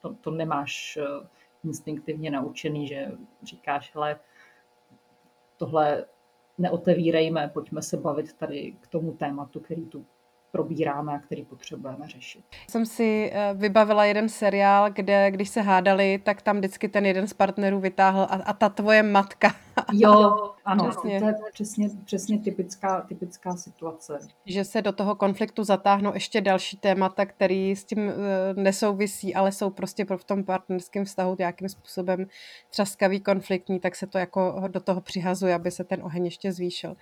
To, 0.00 0.14
to 0.14 0.30
nemáš 0.30 0.98
eh, 1.02 1.26
instinktivně 1.64 2.30
naučený, 2.30 2.86
že 2.86 3.12
říkáš, 3.42 3.94
hele, 3.94 4.20
tohle 5.56 6.04
neotevírejme, 6.58 7.50
pojďme 7.54 7.82
se 7.82 7.96
bavit 7.96 8.32
tady 8.32 8.76
k 8.80 8.86
tomu 8.86 9.12
tématu, 9.12 9.60
který 9.60 9.86
tu 9.86 10.06
probíráme 10.52 11.14
a 11.14 11.18
který 11.18 11.44
potřebujeme 11.44 12.08
řešit. 12.08 12.44
Jsem 12.70 12.86
si 12.86 13.30
eh, 13.32 13.54
vybavila 13.54 14.04
jeden 14.04 14.28
seriál, 14.28 14.90
kde 14.90 15.30
když 15.30 15.48
se 15.48 15.60
hádali, 15.60 16.20
tak 16.24 16.42
tam 16.42 16.58
vždycky 16.58 16.88
ten 16.88 17.06
jeden 17.06 17.26
z 17.26 17.32
partnerů 17.32 17.80
vytáhl 17.80 18.22
a, 18.22 18.34
a 18.44 18.52
ta 18.52 18.68
tvoje 18.68 19.02
matka. 19.02 19.54
Jo, 19.92 20.52
ano, 20.64 20.88
přesně. 20.90 21.20
to 21.20 21.26
je 21.26 21.34
přesně, 21.52 21.90
přesně 22.04 22.38
typická, 22.38 23.00
typická 23.00 23.56
situace. 23.56 24.18
Že 24.46 24.64
se 24.64 24.82
do 24.82 24.92
toho 24.92 25.14
konfliktu 25.14 25.64
zatáhnou 25.64 26.14
ještě 26.14 26.40
další 26.40 26.76
témata, 26.76 27.26
který 27.26 27.76
s 27.76 27.84
tím 27.84 27.98
uh, 27.98 28.12
nesouvisí, 28.54 29.34
ale 29.34 29.52
jsou 29.52 29.70
prostě 29.70 30.06
v 30.16 30.24
tom 30.24 30.44
partnerském 30.44 31.04
vztahu 31.04 31.36
nějakým 31.38 31.68
způsobem 31.68 32.26
třaskavý, 32.70 33.20
konfliktní, 33.20 33.80
tak 33.80 33.96
se 33.96 34.06
to 34.06 34.18
jako 34.18 34.62
do 34.68 34.80
toho 34.80 35.00
přihazuje, 35.00 35.54
aby 35.54 35.70
se 35.70 35.84
ten 35.84 36.02
oheň 36.02 36.24
ještě 36.24 36.52
zvýšil. 36.52 36.96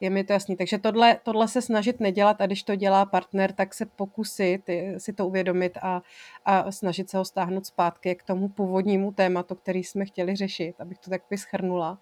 Je 0.00 0.10
mi 0.10 0.24
to 0.24 0.32
jasný. 0.32 0.56
Takže 0.56 0.78
tohle, 0.78 1.16
tohle 1.22 1.48
se 1.48 1.62
snažit 1.62 2.00
nedělat 2.00 2.40
a 2.40 2.46
když 2.46 2.62
to 2.62 2.74
dělá 2.74 3.06
partner, 3.06 3.52
tak 3.52 3.74
se 3.74 3.86
pokusit 3.86 4.70
si 4.98 5.12
to 5.12 5.26
uvědomit 5.26 5.78
a, 5.82 6.02
a 6.44 6.72
snažit 6.72 7.10
se 7.10 7.18
ho 7.18 7.24
stáhnout 7.24 7.66
zpátky 7.66 8.14
k 8.14 8.22
tomu 8.22 8.48
původnímu 8.48 9.12
tématu, 9.12 9.54
který 9.54 9.84
jsme 9.84 10.04
chtěli 10.04 10.36
řešit, 10.36 10.74
abych 10.80 10.98
to 10.98 11.10
tak 11.10 11.22
vyschrnula. 11.30 11.98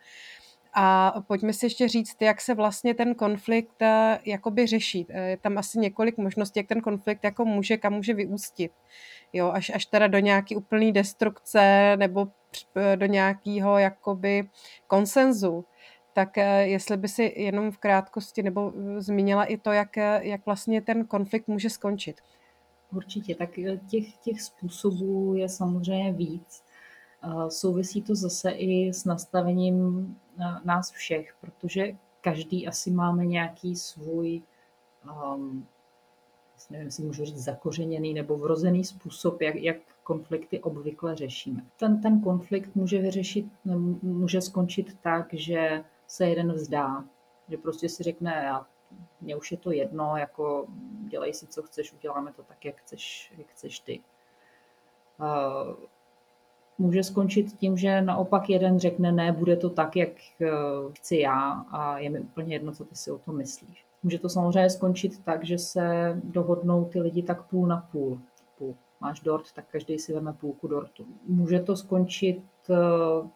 A 0.81 1.14
pojďme 1.27 1.53
si 1.53 1.67
ještě 1.67 1.88
říct, 1.88 2.23
jak 2.23 2.41
se 2.41 2.55
vlastně 2.55 2.95
ten 2.95 3.14
konflikt 3.14 3.83
eh, 3.83 4.19
jakoby 4.25 4.67
řeší. 4.67 5.07
Eh, 5.09 5.31
je 5.31 5.37
tam 5.37 5.59
asi 5.59 5.79
několik 5.79 6.19
možností, 6.19 6.61
jak 6.61 6.67
ten 6.67 6.81
konflikt 6.81 7.25
jako 7.25 7.45
může, 7.45 7.77
kam 7.77 7.93
může 7.93 8.14
vyústit. 8.14 8.73
Jo, 9.33 9.51
až, 9.51 9.71
až 9.75 9.87
teda 9.87 10.07
do 10.07 10.19
nějaký 10.19 10.57
úplný 10.57 10.93
destrukce 10.93 11.93
nebo 11.97 12.29
eh, 12.77 12.97
do 12.97 13.07
nějakého 13.07 13.79
jakoby 13.79 14.49
konsenzu. 14.87 15.64
Tak 16.12 16.37
jestli 16.61 16.97
by 16.97 17.09
si 17.09 17.35
jenom 17.37 17.71
v 17.71 17.79
krátkosti 17.79 18.43
nebo 18.43 18.73
zmínila 18.99 19.45
i 19.45 19.57
to, 19.57 19.73
jak, 19.73 19.97
jak 20.21 20.47
vlastně 20.47 20.83
ten 20.83 21.07
konflikt 21.07 21.49
může 21.49 21.71
skončit. 21.71 22.21
Určitě, 22.93 23.35
tak 23.35 23.51
těch, 23.91 24.17
těch 24.17 24.43
způsobů 24.43 25.35
je 25.35 25.49
samozřejmě 25.49 26.12
víc. 26.12 26.62
Souvisí 27.48 28.02
to 28.02 28.14
zase 28.14 28.50
i 28.50 28.92
s 28.92 29.04
nastavením 29.04 30.16
nás 30.64 30.90
všech, 30.90 31.35
protože 31.40 31.96
každý 32.20 32.68
asi 32.68 32.90
máme 32.90 33.26
nějaký 33.26 33.76
svůj, 33.76 34.42
um, 35.35 35.66
nevím, 36.70 36.87
jestli 36.87 37.04
můžu 37.04 37.24
říct 37.24 37.44
zakořeněný 37.44 38.14
nebo 38.14 38.37
vrozený 38.37 38.85
způsob, 38.85 39.40
jak, 39.40 39.54
jak 39.54 39.76
konflikty 40.02 40.61
obvykle 40.61 41.16
řešíme. 41.16 41.64
Ten, 41.76 42.00
ten 42.00 42.20
konflikt 42.20 42.76
může 42.76 42.98
vyřešit, 42.98 43.46
může 44.02 44.40
skončit 44.40 44.96
tak, 45.00 45.28
že 45.33 45.85
se 46.07 46.26
jeden 46.26 46.52
vzdá, 46.52 47.04
že 47.48 47.57
prostě 47.57 47.88
si 47.88 48.02
řekne, 48.02 48.42
já 48.44 48.66
mně 49.20 49.37
už 49.37 49.52
je 49.52 49.59
to 49.59 49.72
jedno, 49.72 50.16
jako 50.16 50.66
dělej 51.09 51.35
si, 51.35 51.46
co 51.46 51.62
chceš, 51.62 51.92
uděláme 51.92 52.33
to 52.33 52.42
tak, 52.42 52.64
jak 52.64 52.76
chceš, 52.76 53.33
jak 53.38 53.46
chceš 53.46 53.81
ty. 53.81 54.00
Může 56.79 57.03
skončit 57.03 57.53
tím, 57.53 57.77
že 57.77 58.03
naopak 58.03 58.51
jeden 58.51 58.79
řekne, 58.79 59.12
ne, 59.12 59.33
bude 59.33 59.57
to 59.57 59.71
tak, 59.71 59.97
jak 59.97 60.09
chci 60.97 61.17
já 61.17 61.51
a 61.71 61.99
je 61.99 62.11
mi 62.11 62.21
úplně 62.21 62.55
jedno, 62.55 62.73
co 62.73 62.85
ty 62.85 62.97
si 62.97 63.11
o 63.11 63.19
tom 63.19 63.37
myslíš. 63.37 63.85
Může 64.03 64.19
to 64.19 64.29
samozřejmě 64.29 64.71
skončit 64.71 65.25
tak, 65.25 65.45
že 65.45 65.59
se 65.59 66.17
dohodnou 66.25 66.85
ty 66.85 67.01
lidi 67.01 67.23
tak 67.23 67.43
půl 67.43 67.67
na 67.67 67.88
půl. 67.93 68.21
půl. 68.59 68.75
Máš 69.01 69.21
dort, 69.21 69.53
tak 69.55 69.64
každý 69.73 69.99
si 69.99 70.12
veme 70.14 70.33
půlku 70.33 70.69
dortu. 70.69 71.07
Může 71.27 71.61
to 71.61 71.77
skončit 71.77 72.43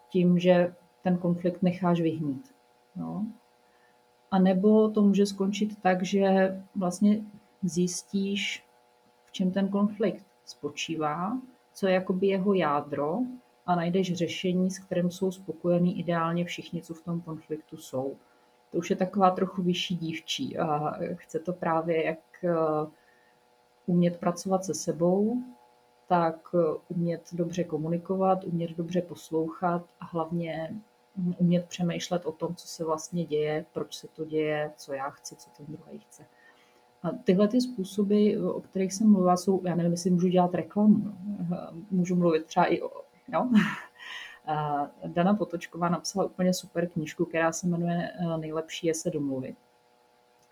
tím, 0.08 0.38
že 0.38 0.74
ten 1.02 1.18
konflikt 1.18 1.62
necháš 1.62 2.00
vyhnít. 2.00 2.54
No. 2.96 3.26
A 4.30 4.38
nebo 4.38 4.88
to 4.88 5.02
může 5.02 5.26
skončit 5.26 5.82
tak, 5.82 6.02
že 6.02 6.56
vlastně 6.76 7.20
zjistíš, 7.62 8.64
v 9.26 9.32
čem 9.32 9.50
ten 9.50 9.68
konflikt 9.68 10.26
spočívá, 10.44 11.38
co 11.72 11.86
je 11.86 11.94
jakoby 11.94 12.26
jeho 12.26 12.54
jádro 12.54 13.18
a 13.66 13.74
najdeš 13.74 14.14
řešení, 14.14 14.70
s 14.70 14.78
kterým 14.78 15.10
jsou 15.10 15.30
spokojení 15.30 15.98
ideálně 15.98 16.44
všichni, 16.44 16.82
co 16.82 16.94
v 16.94 17.02
tom 17.02 17.20
konfliktu 17.20 17.76
jsou. 17.76 18.16
To 18.72 18.78
už 18.78 18.90
je 18.90 18.96
taková 18.96 19.30
trochu 19.30 19.62
vyšší 19.62 19.96
dívčí 19.96 20.58
a 20.58 20.94
chce 21.14 21.38
to 21.38 21.52
právě 21.52 22.04
jak 22.04 22.44
eh, 22.44 22.54
umět 23.86 24.16
pracovat 24.16 24.64
se 24.64 24.74
sebou, 24.74 25.42
tak 26.08 26.36
eh, 26.54 26.58
umět 26.88 27.28
dobře 27.32 27.64
komunikovat, 27.64 28.44
umět 28.44 28.70
dobře 28.70 29.02
poslouchat 29.02 29.84
a 30.00 30.04
hlavně 30.04 30.74
umět 31.38 31.66
přemýšlet 31.68 32.26
o 32.26 32.32
tom, 32.32 32.54
co 32.54 32.68
se 32.68 32.84
vlastně 32.84 33.24
děje, 33.24 33.64
proč 33.72 33.94
se 33.94 34.08
to 34.08 34.24
děje, 34.24 34.72
co 34.76 34.92
já 34.92 35.10
chci, 35.10 35.36
co 35.36 35.50
ten 35.50 35.66
druhý 35.68 35.98
chce. 35.98 36.26
A 37.02 37.10
tyhle 37.24 37.48
ty 37.48 37.60
způsoby, 37.60 38.36
o 38.36 38.60
kterých 38.60 38.92
jsem 38.92 39.10
mluvila, 39.10 39.36
jsou, 39.36 39.62
já 39.64 39.74
nevím, 39.74 39.92
jestli 39.92 40.10
můžu 40.10 40.28
dělat 40.28 40.54
reklamu. 40.54 40.98
No. 40.98 41.58
Můžu 41.90 42.16
mluvit 42.16 42.46
třeba 42.46 42.66
i 42.66 42.82
o... 42.82 42.90
Jo? 43.32 43.48
Dana 45.06 45.34
Potočková 45.34 45.88
napsala 45.88 46.26
úplně 46.26 46.54
super 46.54 46.88
knížku, 46.88 47.24
která 47.24 47.52
se 47.52 47.66
jmenuje 47.66 48.10
eh, 48.20 48.38
Nejlepší 48.38 48.86
je 48.86 48.94
se 48.94 49.10
domluvit. 49.10 49.56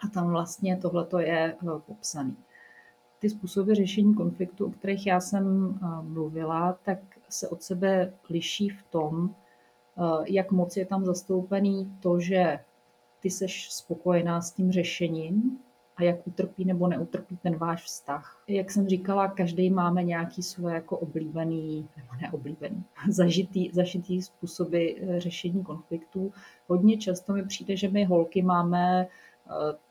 A 0.05 0.09
tam 0.09 0.31
vlastně 0.31 0.77
tohle 0.77 1.07
je 1.19 1.57
eh, 1.63 1.81
popsané. 1.87 2.35
Ty 3.19 3.31
způsoby 3.31 3.73
řešení 3.73 4.15
konfliktu, 4.15 4.67
o 4.67 4.71
kterých 4.71 5.07
já 5.07 5.21
jsem 5.21 5.75
eh, 5.83 6.03
mluvila, 6.03 6.79
tak 6.85 6.99
se 7.29 7.49
od 7.49 7.63
sebe 7.63 8.13
liší 8.31 8.69
v 8.69 8.83
tom, 8.83 9.35
jak 10.25 10.53
moc 10.53 10.77
je 10.77 10.87
tam 10.87 11.05
zastoupený 11.05 11.97
to, 12.01 12.21
že 12.21 12.59
ty 13.21 13.31
seš 13.31 13.73
spokojená 13.73 14.41
s 14.41 14.53
tím 14.53 14.73
řešením 14.73 15.59
a 16.01 16.03
jak 16.03 16.27
utrpí 16.27 16.65
nebo 16.65 16.89
neutrpí 16.89 17.37
ten 17.37 17.57
váš 17.57 17.85
vztah. 17.85 18.43
Jak 18.49 18.71
jsem 18.71 18.89
říkala, 18.89 19.29
každý 19.29 19.71
máme 19.71 20.03
nějaký 20.05 20.43
svoje 20.43 20.75
jako 20.75 20.99
oblíbený, 20.99 21.89
nebo 21.97 22.09
neoblíbený, 22.23 22.85
zažitý, 23.09 23.71
zažitý 23.73 24.23
způsoby 24.23 24.91
eh, 24.91 25.21
řešení 25.21 25.65
konfliktů. 25.65 26.33
Hodně 26.67 26.99
často 26.99 27.33
mi 27.33 27.47
přijde, 27.47 27.77
že 27.77 27.89
my 27.89 28.05
holky 28.05 28.43
máme 28.43 29.07
eh, 29.07 29.51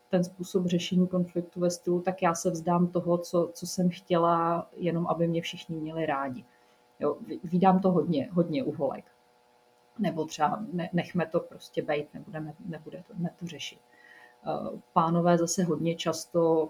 ten 0.09 0.23
způsob 0.23 0.65
řešení 0.65 1.07
konfliktu 1.07 1.59
ve 1.59 1.69
stylu, 1.69 2.01
tak 2.01 2.21
já 2.21 2.35
se 2.35 2.51
vzdám 2.51 2.87
toho, 2.87 3.17
co, 3.17 3.49
co 3.53 3.67
jsem 3.67 3.89
chtěla, 3.89 4.69
jenom 4.75 5.07
aby 5.07 5.27
mě 5.27 5.41
všichni 5.41 5.75
měli 5.75 6.05
rádi. 6.05 6.45
Jo, 6.99 7.17
vídám 7.43 7.79
to 7.79 7.91
hodně, 7.91 8.29
hodně 8.31 8.63
u 8.63 8.71
holek 8.71 9.05
nebo 9.99 10.25
třeba 10.25 10.63
ne, 10.73 10.89
nechme 10.93 11.25
to 11.25 11.39
prostě 11.39 11.81
být, 11.81 12.13
nebudeme, 12.13 12.53
nebude 12.65 13.03
to, 13.07 13.13
ne 13.17 13.29
to 13.39 13.47
řešit. 13.47 13.79
Eh, 14.47 14.79
pánové 14.93 15.37
zase 15.37 15.63
hodně 15.63 15.95
často, 15.95 16.69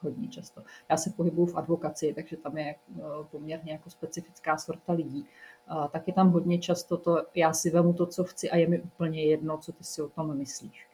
hodně 0.00 0.28
často, 0.28 0.62
já 0.90 0.96
se 0.96 1.10
pohybuju 1.10 1.46
v 1.46 1.56
advokaci, 1.56 2.12
takže 2.14 2.36
tam 2.36 2.58
je 2.58 2.74
eh, 2.74 3.02
poměrně 3.30 3.72
jako 3.72 3.90
specifická 3.90 4.56
sorta 4.56 4.92
lidí, 4.92 5.26
eh, 5.70 5.88
tak 5.92 6.08
je 6.08 6.14
tam 6.14 6.30
hodně 6.30 6.58
často 6.58 6.96
to, 6.96 7.26
já 7.34 7.52
si 7.52 7.70
vemu 7.70 7.92
to, 7.92 8.06
co 8.06 8.24
chci 8.24 8.50
a 8.50 8.56
je 8.56 8.68
mi 8.68 8.80
úplně 8.80 9.24
jedno, 9.24 9.58
co 9.58 9.72
ty 9.72 9.84
si 9.84 10.02
o 10.02 10.08
tom 10.08 10.36
myslíš. 10.38 10.86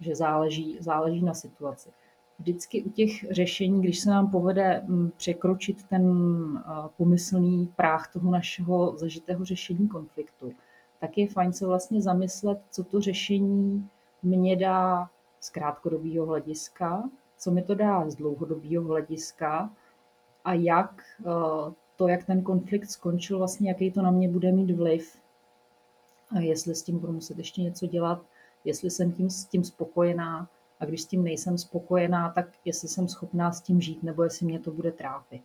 Že 0.00 0.14
záleží, 0.14 0.76
záleží 0.80 1.22
na 1.22 1.34
situaci. 1.34 1.90
Vždycky 2.38 2.82
u 2.82 2.90
těch 2.90 3.10
řešení, 3.30 3.82
když 3.82 4.00
se 4.00 4.10
nám 4.10 4.30
povede 4.30 4.82
mm, 4.86 5.10
překročit 5.16 5.82
ten 5.82 6.04
pomyslný 6.96 7.72
práh 7.76 8.12
toho 8.12 8.30
našeho 8.30 8.98
zažitého 8.98 9.44
řešení 9.44 9.88
konfliktu, 9.88 10.52
tak 11.00 11.18
je 11.18 11.28
fajn 11.28 11.52
se 11.52 11.66
vlastně 11.66 12.02
zamyslet, 12.02 12.58
co 12.70 12.84
to 12.84 13.00
řešení 13.00 13.88
mě 14.22 14.56
dá 14.56 15.10
z 15.40 15.50
krátkodobého 15.50 16.26
hlediska, 16.26 17.10
co 17.38 17.50
mi 17.50 17.62
to 17.62 17.74
dá 17.74 18.10
z 18.10 18.14
dlouhodobého 18.14 18.84
hlediska 18.84 19.70
a 20.44 20.54
jak 20.54 21.02
to, 21.96 22.08
jak 22.08 22.24
ten 22.24 22.42
konflikt 22.42 22.90
skončil, 22.90 23.38
vlastně 23.38 23.68
jaký 23.68 23.90
to 23.92 24.02
na 24.02 24.10
mě 24.10 24.28
bude 24.28 24.52
mít 24.52 24.70
vliv. 24.70 25.18
A 26.36 26.38
jestli 26.38 26.74
s 26.74 26.82
tím 26.82 26.98
budu 26.98 27.12
muset 27.12 27.38
ještě 27.38 27.62
něco 27.62 27.86
dělat, 27.86 28.22
jestli 28.64 28.90
jsem 28.90 29.12
tím, 29.12 29.30
s 29.30 29.44
tím 29.44 29.64
spokojená, 29.64 30.48
a 30.80 30.84
když 30.84 31.02
s 31.02 31.06
tím 31.06 31.24
nejsem 31.24 31.58
spokojená, 31.58 32.30
tak 32.30 32.46
jestli 32.64 32.88
jsem 32.88 33.08
schopná 33.08 33.52
s 33.52 33.60
tím 33.60 33.80
žít, 33.80 34.02
nebo 34.02 34.22
jestli 34.22 34.46
mě 34.46 34.58
to 34.58 34.70
bude 34.70 34.92
trápit. 34.92 35.42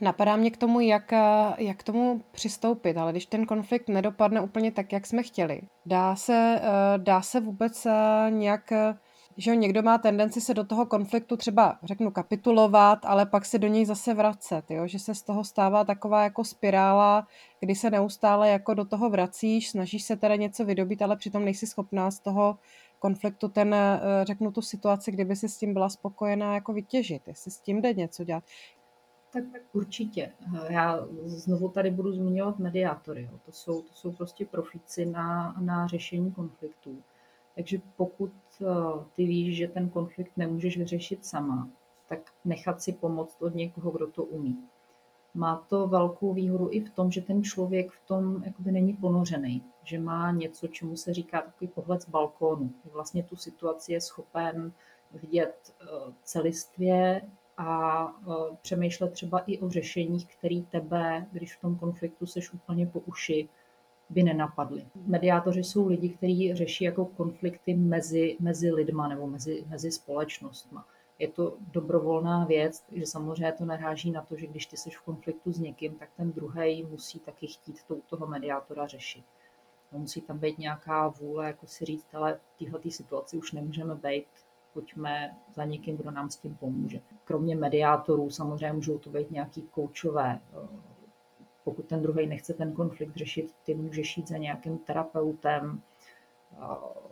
Napadá 0.00 0.36
mě 0.36 0.50
k 0.50 0.56
tomu, 0.56 0.80
jak, 0.80 1.12
jak 1.58 1.76
k 1.76 1.82
tomu 1.82 2.22
přistoupit, 2.30 2.96
ale 2.96 3.12
když 3.12 3.26
ten 3.26 3.46
konflikt 3.46 3.88
nedopadne 3.88 4.40
úplně 4.40 4.72
tak, 4.72 4.92
jak 4.92 5.06
jsme 5.06 5.22
chtěli, 5.22 5.60
dá 5.86 6.16
se, 6.16 6.60
eh, 6.62 6.98
dá 6.98 7.22
se 7.22 7.40
vůbec 7.40 7.86
eh, 7.86 8.30
nějak, 8.30 8.72
že 9.36 9.56
někdo 9.56 9.82
má 9.82 9.98
tendenci 9.98 10.40
se 10.40 10.54
do 10.54 10.64
toho 10.64 10.86
konfliktu 10.86 11.36
třeba, 11.36 11.78
řeknu, 11.82 12.10
kapitulovat, 12.10 12.98
ale 13.04 13.26
pak 13.26 13.44
se 13.44 13.58
do 13.58 13.66
něj 13.68 13.84
zase 13.84 14.14
vracet, 14.14 14.70
jo? 14.70 14.86
že 14.86 14.98
se 14.98 15.14
z 15.14 15.22
toho 15.22 15.44
stává 15.44 15.84
taková 15.84 16.22
jako 16.22 16.44
spirála, 16.44 17.26
kdy 17.60 17.74
se 17.74 17.90
neustále 17.90 18.50
jako 18.50 18.74
do 18.74 18.84
toho 18.84 19.10
vracíš, 19.10 19.70
snažíš 19.70 20.02
se 20.02 20.16
teda 20.16 20.36
něco 20.36 20.64
vydobít, 20.64 21.02
ale 21.02 21.16
přitom 21.16 21.44
nejsi 21.44 21.66
schopná 21.66 22.10
z 22.10 22.20
toho 22.20 22.58
konfliktu 22.98 23.48
ten, 23.48 23.74
eh, 23.74 24.00
řeknu 24.22 24.52
tu 24.52 24.62
situaci, 24.62 25.12
kdyby 25.12 25.36
si 25.36 25.48
s 25.48 25.58
tím 25.58 25.72
byla 25.72 25.88
spokojená, 25.88 26.54
jako 26.54 26.72
vytěžit, 26.72 27.28
jestli 27.28 27.50
s 27.50 27.60
tím 27.60 27.82
jde 27.82 27.94
něco 27.94 28.24
dělat. 28.24 28.44
Tak, 29.32 29.44
určitě. 29.72 30.32
Já 30.68 31.06
znovu 31.24 31.68
tady 31.68 31.90
budu 31.90 32.12
zmiňovat 32.12 32.58
mediátory. 32.58 33.28
Jo. 33.32 33.38
To, 33.46 33.52
jsou, 33.52 33.82
to 33.82 33.94
jsou 33.94 34.12
prostě 34.12 34.46
profíci 34.46 35.06
na, 35.06 35.56
na 35.60 35.86
řešení 35.86 36.32
konfliktů. 36.32 37.02
Takže 37.54 37.80
pokud 37.96 38.32
eh, 38.60 38.64
ty 39.14 39.24
víš, 39.24 39.56
že 39.56 39.68
ten 39.68 39.88
konflikt 39.88 40.36
nemůžeš 40.36 40.78
vyřešit 40.78 41.26
sama, 41.26 41.68
tak 42.08 42.18
nechat 42.44 42.82
si 42.82 42.92
pomoct 42.92 43.42
od 43.42 43.54
někoho, 43.54 43.90
kdo 43.90 44.06
to 44.06 44.24
umí. 44.24 44.58
Má 45.34 45.56
to 45.68 45.86
velkou 45.88 46.34
výhodu 46.34 46.68
i 46.70 46.80
v 46.80 46.90
tom, 46.90 47.10
že 47.10 47.20
ten 47.20 47.42
člověk 47.42 47.90
v 47.90 48.06
tom 48.06 48.42
jakoby 48.44 48.72
není 48.72 48.92
ponořený, 48.92 49.62
že 49.84 49.98
má 49.98 50.30
něco, 50.30 50.68
čemu 50.68 50.96
se 50.96 51.14
říká 51.14 51.40
takový 51.40 51.68
pohled 51.68 52.02
z 52.02 52.08
balkónu. 52.08 52.72
Vlastně 52.92 53.22
tu 53.22 53.36
situaci 53.36 53.92
je 53.92 54.00
schopen 54.00 54.72
vidět 55.12 55.74
eh, 55.80 55.86
celistvě 56.24 57.22
a 57.60 58.06
eh, 58.22 58.56
přemýšlet 58.62 59.12
třeba 59.12 59.38
i 59.38 59.58
o 59.58 59.70
řešeních, 59.70 60.26
které 60.36 60.62
tebe, 60.70 61.26
když 61.32 61.56
v 61.56 61.60
tom 61.60 61.76
konfliktu 61.76 62.26
seš 62.26 62.52
úplně 62.52 62.86
po 62.86 63.00
uši, 63.00 63.48
by 64.10 64.22
nenapadly. 64.22 64.86
Mediátoři 65.06 65.64
jsou 65.64 65.88
lidi, 65.88 66.08
kteří 66.08 66.54
řeší 66.54 66.84
jako 66.84 67.04
konflikty 67.04 67.74
mezi, 67.74 68.36
mezi 68.40 68.72
lidma 68.72 69.08
nebo 69.08 69.26
mezi, 69.26 69.64
mezi 69.68 69.92
společnostma 69.92 70.86
je 71.20 71.28
to 71.28 71.56
dobrovolná 71.60 72.44
věc, 72.44 72.80
takže 72.80 73.06
samozřejmě 73.06 73.52
to 73.52 73.64
naráží 73.64 74.10
na 74.10 74.22
to, 74.22 74.36
že 74.36 74.46
když 74.46 74.66
ty 74.66 74.76
jsi 74.76 74.90
v 74.90 75.00
konfliktu 75.00 75.52
s 75.52 75.58
někým, 75.58 75.94
tak 75.94 76.08
ten 76.16 76.32
druhý 76.32 76.86
musí 76.90 77.18
taky 77.18 77.46
chtít 77.46 77.82
to, 77.88 77.96
toho 78.06 78.26
mediátora 78.26 78.86
řešit. 78.86 79.24
Musí 79.92 80.20
tam 80.20 80.38
být 80.38 80.58
nějaká 80.58 81.08
vůle, 81.08 81.46
jako 81.46 81.66
si 81.66 81.84
říct, 81.84 82.14
ale 82.14 82.40
v 82.60 82.64
této 82.64 82.90
situaci 82.90 83.36
už 83.36 83.52
nemůžeme 83.52 83.94
být, 83.94 84.26
pojďme 84.74 85.36
za 85.54 85.64
někým, 85.64 85.96
kdo 85.96 86.10
nám 86.10 86.30
s 86.30 86.36
tím 86.36 86.54
pomůže. 86.54 87.00
Kromě 87.24 87.56
mediátorů 87.56 88.30
samozřejmě 88.30 88.72
můžou 88.72 88.98
to 88.98 89.10
být 89.10 89.30
nějaký 89.30 89.62
koučové. 89.62 90.40
Pokud 91.64 91.82
ten 91.86 92.02
druhý 92.02 92.26
nechce 92.26 92.54
ten 92.54 92.72
konflikt 92.72 93.16
řešit, 93.16 93.54
ty 93.64 93.74
můžeš 93.74 94.16
jít 94.16 94.28
za 94.28 94.36
nějakým 94.36 94.78
terapeutem, 94.78 95.82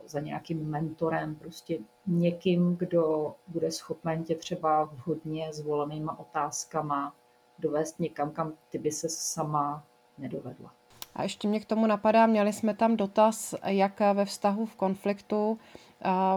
za 0.06 0.20
nějakým 0.20 0.70
mentorem, 0.70 1.34
prostě 1.34 1.78
někým, 2.06 2.76
kdo 2.76 3.34
bude 3.46 3.70
schopen 3.70 4.24
tě 4.24 4.34
třeba 4.34 4.84
vhodně 4.84 5.52
zvolenýma 5.52 6.18
otázkama 6.18 7.14
dovést 7.58 8.00
někam, 8.00 8.30
kam 8.30 8.52
ty 8.68 8.78
by 8.78 8.92
se 8.92 9.08
sama 9.08 9.84
nedovedla. 10.18 10.72
A 11.14 11.22
ještě 11.22 11.48
mě 11.48 11.60
k 11.60 11.64
tomu 11.64 11.86
napadá, 11.86 12.26
měli 12.26 12.52
jsme 12.52 12.74
tam 12.74 12.96
dotaz, 12.96 13.54
jak 13.64 14.00
ve 14.00 14.24
vztahu 14.24 14.66
v 14.66 14.76
konfliktu 14.76 15.58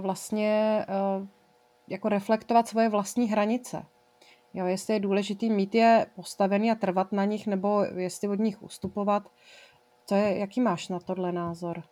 vlastně 0.01 0.85
jako 1.87 2.09
reflektovat 2.09 2.67
svoje 2.67 2.89
vlastní 2.89 3.27
hranice. 3.27 3.85
Jo, 4.53 4.65
jestli 4.65 4.93
je 4.93 4.99
důležitý 4.99 5.49
mít 5.49 5.75
je 5.75 6.05
postavený 6.15 6.71
a 6.71 6.75
trvat 6.75 7.11
na 7.11 7.25
nich, 7.25 7.47
nebo 7.47 7.83
jestli 7.83 8.27
od 8.27 8.39
nich 8.39 8.63
ustupovat. 8.63 9.23
To 10.09 10.15
je, 10.15 10.37
jaký 10.37 10.61
máš 10.61 10.89
na 10.89 10.99
tohle 10.99 11.31
názor? 11.31 11.83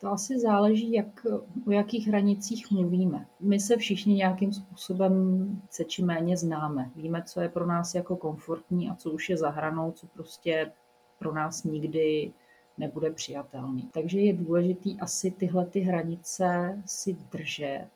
To 0.00 0.08
asi 0.08 0.38
záleží, 0.38 0.92
jak, 0.92 1.26
o 1.66 1.70
jakých 1.70 2.08
hranicích 2.08 2.70
mluvíme. 2.70 3.26
My 3.40 3.60
se 3.60 3.76
všichni 3.76 4.14
nějakým 4.14 4.52
způsobem 4.52 5.46
se 5.70 5.84
či 5.84 6.04
méně 6.04 6.36
známe. 6.36 6.90
Víme, 6.96 7.22
co 7.22 7.40
je 7.40 7.48
pro 7.48 7.66
nás 7.66 7.94
jako 7.94 8.16
komfortní 8.16 8.90
a 8.90 8.94
co 8.94 9.10
už 9.10 9.28
je 9.30 9.36
za 9.36 9.50
hranou, 9.50 9.92
co 9.92 10.06
prostě 10.06 10.72
pro 11.18 11.34
nás 11.34 11.64
nikdy 11.64 12.32
nebude 12.80 13.10
přijatelný. 13.10 13.88
Takže 13.92 14.20
je 14.20 14.32
důležité 14.32 14.90
asi 15.00 15.30
tyhle 15.30 15.66
ty 15.66 15.80
hranice 15.80 16.78
si 16.86 17.16
držet, 17.32 17.88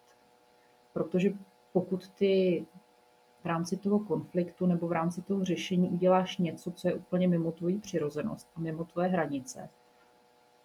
protože 0.93 1.31
pokud 1.73 2.09
ty 2.09 2.67
v 3.43 3.47
rámci 3.47 3.77
toho 3.77 3.99
konfliktu 3.99 4.67
nebo 4.67 4.89
v 4.89 4.93
rámci 4.93 5.23
toho 5.23 5.45
řešení 5.45 5.89
uděláš 5.89 6.39
něco, 6.39 6.71
co 6.71 6.89
je 6.89 6.95
úplně 6.95 7.29
mimo 7.29 7.53
tvoji 7.53 7.79
přirozenost 7.79 8.49
a 8.57 8.61
mimo 8.61 8.85
tvoje 8.85 9.09
hranice, 9.09 9.69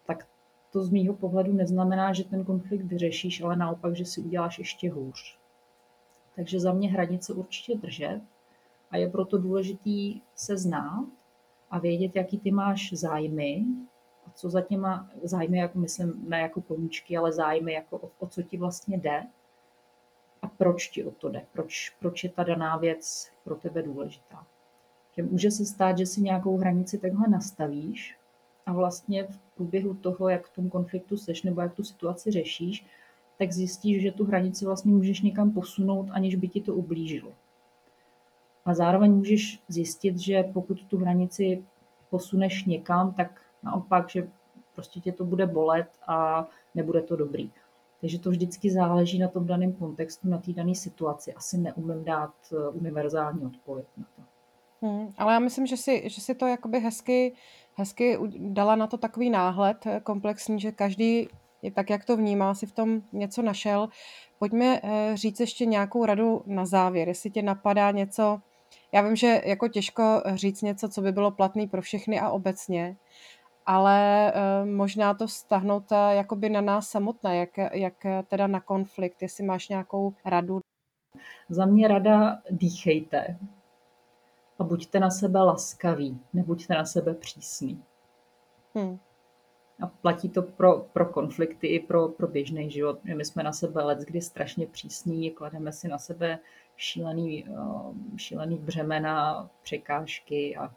tak 0.07 0.27
to 0.71 0.83
z 0.83 0.89
mýho 0.89 1.13
pohledu 1.13 1.53
neznamená, 1.53 2.13
že 2.13 2.23
ten 2.23 2.45
konflikt 2.45 2.83
vyřešíš, 2.83 3.41
ale 3.41 3.55
naopak, 3.55 3.95
že 3.95 4.05
si 4.05 4.21
uděláš 4.21 4.59
ještě 4.59 4.91
hůř. 4.91 5.37
Takže 6.35 6.59
za 6.59 6.73
mě 6.73 6.91
hranice 6.91 7.33
určitě 7.33 7.77
držet 7.77 8.21
a 8.91 8.97
je 8.97 9.09
proto 9.09 9.37
důležitý 9.37 10.21
se 10.35 10.57
znát 10.57 11.07
a 11.71 11.79
vědět, 11.79 12.15
jaký 12.15 12.39
ty 12.39 12.51
máš 12.51 12.93
zájmy 12.93 13.65
co 14.39 14.49
za 14.49 14.61
těma 14.61 15.09
zájmy, 15.23 15.57
jak 15.57 15.75
myslím, 15.75 16.25
ne 16.27 16.39
jako 16.39 16.61
koníčky, 16.61 17.17
ale 17.17 17.31
zájmy, 17.31 17.73
jako 17.73 17.97
o, 17.97 18.11
o 18.19 18.27
co 18.27 18.43
ti 18.43 18.57
vlastně 18.57 18.97
jde 18.97 19.23
a 20.41 20.47
proč 20.47 20.87
ti 20.87 21.03
o 21.03 21.11
to 21.11 21.29
jde, 21.29 21.45
proč, 21.53 21.89
proč 21.99 22.23
je 22.23 22.29
ta 22.29 22.43
daná 22.43 22.77
věc 22.77 23.31
pro 23.43 23.55
tebe 23.55 23.83
důležitá. 23.83 24.45
Že 25.15 25.23
může 25.23 25.51
se 25.51 25.65
stát, 25.65 25.97
že 25.97 26.05
si 26.05 26.21
nějakou 26.21 26.57
hranici 26.57 26.97
takhle 26.97 27.27
nastavíš 27.27 28.17
a 28.65 28.73
vlastně 28.73 29.23
v 29.23 29.39
průběhu 29.55 29.93
toho, 29.93 30.29
jak 30.29 30.47
v 30.47 30.55
tom 30.55 30.69
konfliktu 30.69 31.17
seš 31.17 31.43
nebo 31.43 31.61
jak 31.61 31.73
tu 31.73 31.83
situaci 31.83 32.31
řešíš, 32.31 32.85
tak 33.37 33.51
zjistíš, 33.51 34.01
že 34.01 34.11
tu 34.11 34.25
hranici 34.25 34.65
vlastně 34.65 34.91
můžeš 34.91 35.21
někam 35.21 35.51
posunout, 35.51 36.07
aniž 36.11 36.35
by 36.35 36.47
ti 36.47 36.61
to 36.61 36.75
ublížilo. 36.75 37.31
A 38.65 38.73
zároveň 38.73 39.11
můžeš 39.11 39.59
zjistit, 39.67 40.17
že 40.17 40.43
pokud 40.43 40.83
tu 40.83 40.97
hranici 40.97 41.63
posuneš 42.09 42.65
někam, 42.65 43.13
tak 43.13 43.41
naopak, 43.63 44.09
že 44.09 44.29
prostě 44.75 44.99
tě 44.99 45.11
to 45.11 45.25
bude 45.25 45.47
bolet 45.47 45.87
a 46.07 46.47
nebude 46.75 47.01
to 47.01 47.15
dobrý. 47.15 47.51
Takže 48.01 48.19
to 48.19 48.29
vždycky 48.29 48.71
záleží 48.71 49.19
na 49.19 49.27
tom 49.27 49.47
daném 49.47 49.73
kontextu, 49.73 50.29
na 50.29 50.37
té 50.37 50.53
dané 50.53 50.75
situaci. 50.75 51.33
Asi 51.33 51.57
neumím 51.57 52.03
dát 52.03 52.33
eh, 52.53 52.69
univerzální 52.69 53.45
odpověď 53.45 53.85
na 53.97 54.05
to. 54.15 54.21
Hmm, 54.81 55.13
ale 55.17 55.33
já 55.33 55.39
myslím, 55.39 55.67
že 55.67 55.77
si, 55.77 56.09
že 56.09 56.21
si 56.21 56.35
to 56.35 56.47
jakoby 56.47 56.79
hezky, 56.79 57.33
hezky 57.73 58.17
dala 58.37 58.75
na 58.75 58.87
to 58.87 58.97
takový 58.97 59.29
náhled 59.29 59.85
eh, 59.85 59.99
komplexní, 59.99 60.59
že 60.59 60.71
každý 60.71 61.27
tak, 61.73 61.89
jak 61.89 62.05
to 62.05 62.17
vnímá, 62.17 62.53
si 62.53 62.65
v 62.65 62.71
tom 62.71 63.01
něco 63.11 63.41
našel. 63.41 63.89
Pojďme 64.39 64.79
eh, 64.83 65.11
říct 65.13 65.39
ještě 65.39 65.65
nějakou 65.65 66.05
radu 66.05 66.43
na 66.45 66.65
závěr, 66.65 67.07
jestli 67.07 67.29
tě 67.29 67.41
napadá 67.41 67.91
něco, 67.91 68.39
já 68.91 69.01
vím, 69.01 69.15
že 69.15 69.41
jako 69.45 69.67
těžko 69.67 70.21
říct 70.35 70.61
něco, 70.61 70.89
co 70.89 71.01
by 71.01 71.11
bylo 71.11 71.31
platné 71.31 71.67
pro 71.67 71.81
všechny 71.81 72.19
a 72.19 72.29
obecně, 72.29 72.95
ale 73.69 74.33
uh, 74.33 74.69
možná 74.69 75.13
to 75.13 75.27
stahnout 75.27 75.91
uh, 75.91 75.97
jakoby 75.97 76.49
na 76.49 76.61
nás 76.61 76.89
samotné, 76.89 77.37
jak, 77.37 77.57
jak 77.73 78.05
teda 78.27 78.47
na 78.47 78.59
konflikt, 78.59 79.21
jestli 79.21 79.43
máš 79.43 79.69
nějakou 79.69 80.13
radu. 80.25 80.59
Za 81.49 81.65
mě 81.65 81.87
rada 81.87 82.41
dýchejte 82.49 83.37
a 84.59 84.63
buďte 84.63 84.99
na 84.99 85.09
sebe 85.09 85.39
laskaví, 85.39 86.19
nebuďte 86.33 86.73
na 86.73 86.85
sebe 86.85 87.13
přísní. 87.13 87.83
Hmm. 88.75 88.99
A 89.81 89.87
platí 89.87 90.29
to 90.29 90.41
pro, 90.41 90.79
pro 90.79 91.05
konflikty 91.05 91.67
i 91.67 91.79
pro, 91.79 92.07
pro 92.07 92.27
běžný 92.27 92.71
život. 92.71 92.99
My 93.03 93.25
jsme 93.25 93.43
na 93.43 93.51
sebe 93.51 93.83
let, 93.83 93.99
kdy 93.99 94.21
strašně 94.21 94.67
přísní, 94.67 95.31
klademe 95.31 95.71
si 95.71 95.87
na 95.87 95.97
sebe 95.97 96.39
šílený, 96.75 97.45
šílený 98.17 98.57
břemena, 98.57 99.49
překážky 99.61 100.57
a 100.57 100.75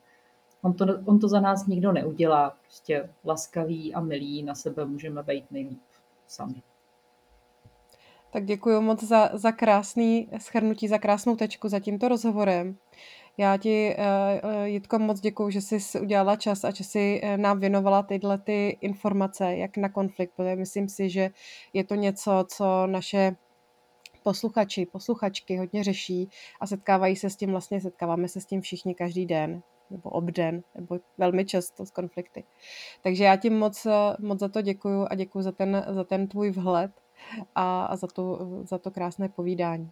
On 0.62 0.74
to, 0.74 0.86
on 1.04 1.18
to 1.18 1.28
za 1.28 1.40
nás 1.40 1.66
nikdo 1.66 1.92
neudělá. 1.92 2.56
Prostě 2.62 3.10
laskavý 3.24 3.94
a 3.94 4.00
milý 4.00 4.42
na 4.42 4.54
sebe 4.54 4.84
můžeme 4.84 5.22
být 5.22 5.50
nejlíp 5.50 5.82
sami. 6.26 6.62
Tak 8.32 8.44
děkuji 8.44 8.80
moc 8.80 9.02
za, 9.02 9.30
za 9.32 9.52
krásný 9.52 10.28
schrnutí, 10.38 10.88
za 10.88 10.98
krásnou 10.98 11.36
tečku, 11.36 11.68
za 11.68 11.80
tímto 11.80 12.08
rozhovorem. 12.08 12.76
Já 13.36 13.56
ti, 13.56 13.96
uh, 14.44 14.62
Jitko, 14.64 14.98
moc 14.98 15.20
děkuji, 15.20 15.50
že 15.50 15.60
jsi 15.60 16.00
udělala 16.00 16.36
čas 16.36 16.64
a 16.64 16.70
že 16.70 16.84
jsi 16.84 17.20
eh, 17.22 17.36
nám 17.36 17.60
věnovala 17.60 18.02
tyhle 18.02 18.38
ty 18.38 18.68
informace, 18.80 19.56
jak 19.56 19.76
na 19.76 19.88
konflikt, 19.88 20.32
protože 20.36 20.56
myslím 20.56 20.88
si, 20.88 21.10
že 21.10 21.30
je 21.72 21.84
to 21.84 21.94
něco, 21.94 22.44
co 22.48 22.86
naše 22.86 23.36
posluchači, 24.22 24.86
posluchačky 24.86 25.56
hodně 25.56 25.84
řeší 25.84 26.28
a 26.60 26.66
setkávají 26.66 27.16
se 27.16 27.30
s 27.30 27.36
tím, 27.36 27.50
vlastně 27.50 27.80
setkáváme 27.80 28.28
se 28.28 28.40
s 28.40 28.46
tím 28.46 28.60
všichni 28.60 28.94
každý 28.94 29.26
den 29.26 29.62
nebo 29.92 30.10
obden, 30.10 30.62
nebo 30.74 30.98
velmi 31.18 31.44
často 31.44 31.86
z 31.86 31.90
konflikty. 31.90 32.44
Takže 33.02 33.24
já 33.24 33.36
ti 33.36 33.50
moc, 33.50 33.86
moc 34.20 34.40
za 34.40 34.48
to 34.48 34.62
děkuju 34.62 35.06
a 35.10 35.14
děkuji 35.14 35.42
za 35.42 35.52
ten, 35.52 35.84
za 35.88 36.04
ten 36.04 36.28
tvůj 36.28 36.50
vhled 36.50 36.92
a, 37.54 37.84
a 37.84 37.96
za, 37.96 38.06
to, 38.06 38.38
za 38.62 38.78
to 38.78 38.90
krásné 38.90 39.28
povídání. 39.28 39.90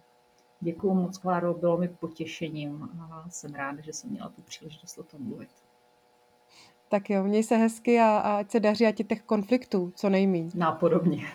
Děkuji 0.59 0.93
moc, 0.93 1.17
Kláro, 1.17 1.53
bylo 1.53 1.77
mi 1.77 1.87
potěšením 1.87 2.89
a 3.01 3.29
jsem 3.29 3.53
ráda, 3.53 3.81
že 3.81 3.93
jsem 3.93 4.09
měla 4.09 4.29
tu 4.29 4.41
příležitost 4.41 4.97
o 4.97 5.03
tom 5.03 5.27
mluvit. 5.27 5.49
Tak 6.89 7.09
jo, 7.09 7.23
měj 7.23 7.43
se 7.43 7.57
hezky 7.57 7.99
a, 7.99 8.17
a 8.17 8.37
ať 8.37 8.51
se 8.51 8.59
daří 8.59 8.87
a 8.87 8.91
ti 8.91 9.03
těch 9.03 9.21
konfliktů 9.21 9.91
co 9.95 10.09
nejméně. 10.09 10.49
Nápodobně. 10.55 11.27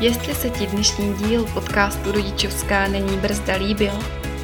Jestli 0.00 0.34
se 0.34 0.50
ti 0.50 0.66
dnešní 0.66 1.14
díl 1.14 1.44
podcastu 1.44 2.12
Rodičovská 2.12 2.88
není 2.88 3.16
brzda 3.16 3.54
líbil, 3.56 3.92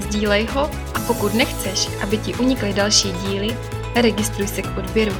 sdílej 0.00 0.46
ho 0.46 0.70
a 0.94 1.00
pokud 1.06 1.34
nechceš, 1.34 1.88
aby 2.02 2.18
ti 2.18 2.34
unikly 2.34 2.72
další 2.72 3.12
díly, 3.12 3.56
registruj 3.94 4.46
se 4.46 4.62
k 4.62 4.78
odběru. 4.78 5.14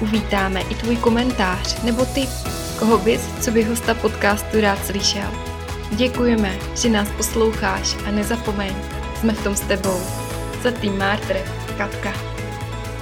Uvítáme 0.00 0.60
i 0.60 0.74
tvůj 0.74 0.96
komentář 0.96 1.82
nebo 1.82 2.04
tip, 2.04 2.30
koho 2.78 2.98
bys, 2.98 3.20
co 3.40 3.50
by 3.50 3.64
hosta 3.64 3.94
podcastu 3.94 4.60
rád 4.60 4.86
slyšel. 4.86 5.30
Děkujeme, 5.90 6.58
že 6.76 6.88
nás 6.88 7.08
posloucháš 7.16 7.96
a 8.06 8.10
nezapomeň, 8.10 8.74
jsme 9.20 9.32
v 9.32 9.44
tom 9.44 9.56
s 9.56 9.60
tebou. 9.60 10.00
Za 10.62 10.70
tým 10.70 10.98
Martr, 10.98 11.36
Katka. 11.78 12.12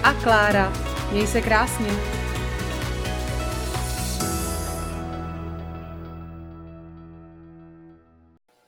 A 0.02 0.12
Klára. 0.12 0.72
Měj 1.12 1.26
se 1.26 1.40
krásně. 1.40 2.15